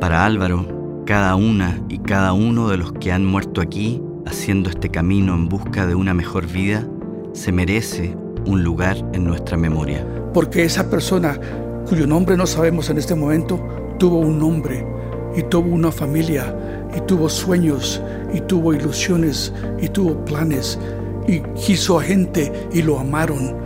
Para 0.00 0.24
Álvaro, 0.24 1.02
cada 1.04 1.36
una 1.36 1.82
y 1.90 1.98
cada 1.98 2.32
uno 2.32 2.70
de 2.70 2.78
los 2.78 2.94
que 2.94 3.12
han 3.12 3.26
muerto 3.26 3.60
aquí, 3.60 4.00
haciendo 4.24 4.70
este 4.70 4.88
camino 4.88 5.34
en 5.34 5.50
busca 5.50 5.86
de 5.86 5.94
una 5.94 6.14
mejor 6.14 6.46
vida, 6.46 6.88
se 7.34 7.52
merece 7.52 8.16
un 8.46 8.64
lugar 8.64 8.96
en 9.12 9.24
nuestra 9.24 9.58
memoria. 9.58 10.06
Porque 10.32 10.64
esa 10.64 10.88
persona, 10.88 11.38
cuyo 11.86 12.06
nombre 12.06 12.38
no 12.38 12.46
sabemos 12.46 12.88
en 12.88 12.96
este 12.96 13.14
momento, 13.14 13.60
tuvo 13.98 14.20
un 14.20 14.38
nombre 14.38 14.94
y 15.36 15.42
tuvo 15.44 15.74
una 15.74 15.90
familia 15.90 16.54
y 16.96 17.00
tuvo 17.02 17.28
sueños 17.28 18.00
y 18.32 18.40
tuvo 18.40 18.72
ilusiones 18.74 19.52
y 19.80 19.88
tuvo 19.88 20.24
planes 20.24 20.78
y 21.26 21.40
quiso 21.54 21.98
a 21.98 22.02
gente 22.02 22.52
y 22.72 22.82
lo 22.82 22.98
amaron. 22.98 23.56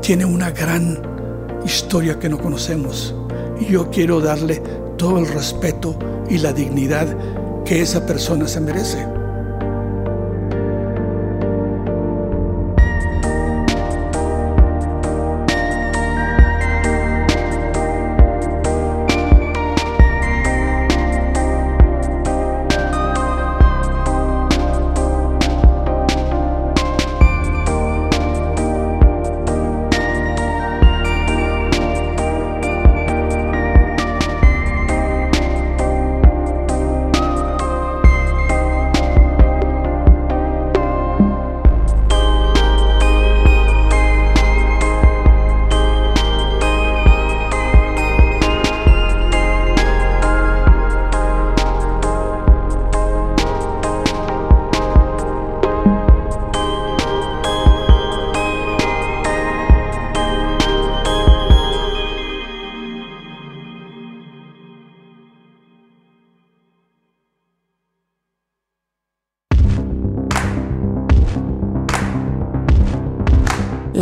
Tiene 0.00 0.24
una 0.24 0.50
gran 0.50 1.00
historia 1.64 2.18
que 2.18 2.28
no 2.28 2.38
conocemos 2.38 3.14
y 3.60 3.66
yo 3.66 3.90
quiero 3.90 4.20
darle 4.20 4.62
todo 4.96 5.18
el 5.18 5.26
respeto 5.26 5.98
y 6.28 6.38
la 6.38 6.52
dignidad 6.52 7.16
que 7.64 7.82
esa 7.82 8.06
persona 8.06 8.48
se 8.48 8.60
merece. 8.60 9.17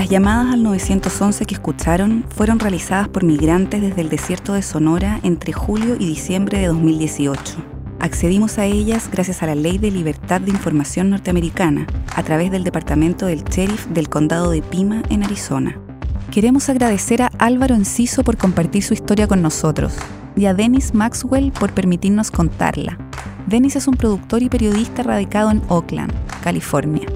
Las 0.07 0.12
llamadas 0.12 0.55
al 0.55 0.62
911 0.62 1.47
que 1.47 1.55
escucharon 1.57 2.25
fueron 2.29 2.61
realizadas 2.61 3.09
por 3.09 3.25
migrantes 3.25 3.83
desde 3.83 4.03
el 4.03 4.09
desierto 4.09 4.53
de 4.53 4.62
Sonora 4.62 5.19
entre 5.25 5.53
julio 5.53 5.97
y 5.99 6.07
diciembre 6.07 6.61
de 6.61 6.69
2018. 6.69 7.57
Accedimos 7.99 8.57
a 8.59 8.66
ellas 8.66 9.11
gracias 9.11 9.42
a 9.42 9.47
la 9.47 9.57
Ley 9.57 9.79
de 9.79 9.90
Libertad 9.90 10.40
de 10.40 10.53
Información 10.53 11.11
norteamericana, 11.11 11.88
a 12.14 12.23
través 12.23 12.53
del 12.53 12.62
Departamento 12.62 13.27
del 13.27 13.42
Sheriff 13.42 13.87
del 13.87 14.09
Condado 14.09 14.53
de 14.53 14.62
Pima, 14.62 15.03
en 15.11 15.25
Arizona. 15.25 15.77
Queremos 16.31 16.69
agradecer 16.69 17.23
a 17.23 17.33
Álvaro 17.40 17.75
Enciso 17.75 18.23
por 18.23 18.37
compartir 18.37 18.85
su 18.85 18.95
historia 18.95 19.27
con 19.27 19.42
nosotros 19.42 19.97
y 20.37 20.47
a 20.47 20.55
Dennis 20.55 20.95
Maxwell 20.95 21.51
por 21.51 21.73
permitirnos 21.73 22.31
contarla. 22.31 22.97
Dennis 23.49 23.75
es 23.75 23.88
un 23.88 23.97
productor 23.97 24.45
y 24.45 24.51
periodista 24.51 25.03
radicado 25.03 25.51
en 25.51 25.62
Oakland, 25.69 26.12
California. 26.45 27.09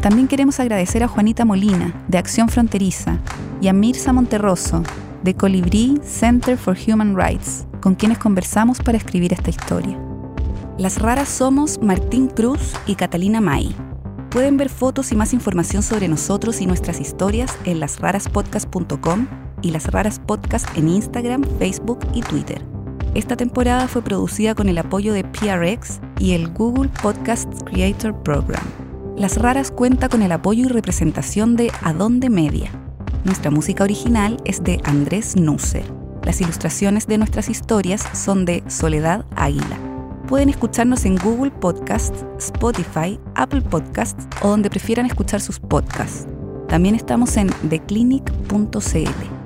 También 0.00 0.28
queremos 0.28 0.58
agradecer 0.60 1.02
a 1.02 1.08
Juanita 1.08 1.44
Molina, 1.44 1.92
de 2.08 2.16
Acción 2.16 2.48
Fronteriza, 2.48 3.18
y 3.60 3.68
a 3.68 3.74
Mirza 3.74 4.14
Monterroso, 4.14 4.82
de 5.22 5.34
Colibrí 5.34 6.00
Center 6.02 6.56
for 6.56 6.74
Human 6.86 7.14
Rights, 7.14 7.66
con 7.82 7.94
quienes 7.94 8.16
conversamos 8.16 8.78
para 8.78 8.96
escribir 8.96 9.34
esta 9.34 9.50
historia. 9.50 9.98
Las 10.78 10.98
raras 10.98 11.28
somos 11.28 11.78
Martín 11.82 12.28
Cruz 12.28 12.72
y 12.86 12.94
Catalina 12.94 13.42
May. 13.42 13.76
Pueden 14.30 14.56
ver 14.56 14.70
fotos 14.70 15.12
y 15.12 15.16
más 15.16 15.34
información 15.34 15.82
sobre 15.82 16.08
nosotros 16.08 16.62
y 16.62 16.66
nuestras 16.66 16.98
historias 16.98 17.58
en 17.64 17.80
lasraraspodcast.com 17.80 19.26
y 19.60 19.70
Las 19.70 19.88
Raras 19.88 20.18
Podcast 20.18 20.66
en 20.78 20.88
Instagram, 20.88 21.44
Facebook 21.58 21.98
y 22.14 22.22
Twitter. 22.22 22.64
Esta 23.14 23.36
temporada 23.36 23.86
fue 23.88 24.00
producida 24.00 24.54
con 24.54 24.70
el 24.70 24.78
apoyo 24.78 25.12
de 25.12 25.24
PRX 25.24 26.00
y 26.18 26.32
el 26.32 26.48
Google 26.48 26.88
Podcast 27.02 27.52
Creator 27.64 28.14
Program. 28.22 28.89
Las 29.20 29.36
Raras 29.36 29.70
cuenta 29.70 30.08
con 30.08 30.22
el 30.22 30.32
apoyo 30.32 30.64
y 30.64 30.68
representación 30.68 31.54
de 31.54 31.70
Adonde 31.82 32.30
Media. 32.30 32.70
Nuestra 33.24 33.50
música 33.50 33.84
original 33.84 34.38
es 34.46 34.64
de 34.64 34.80
Andrés 34.82 35.36
Nusser. 35.36 35.84
Las 36.24 36.40
ilustraciones 36.40 37.06
de 37.06 37.18
nuestras 37.18 37.50
historias 37.50 38.02
son 38.14 38.46
de 38.46 38.64
Soledad 38.68 39.26
Águila. 39.36 39.78
Pueden 40.26 40.48
escucharnos 40.48 41.04
en 41.04 41.16
Google 41.16 41.50
Podcasts, 41.50 42.24
Spotify, 42.38 43.20
Apple 43.34 43.60
Podcasts 43.60 44.26
o 44.40 44.48
donde 44.48 44.70
prefieran 44.70 45.04
escuchar 45.04 45.42
sus 45.42 45.60
podcasts. 45.60 46.26
También 46.66 46.94
estamos 46.94 47.36
en 47.36 47.48
theclinic.cl. 47.68 49.39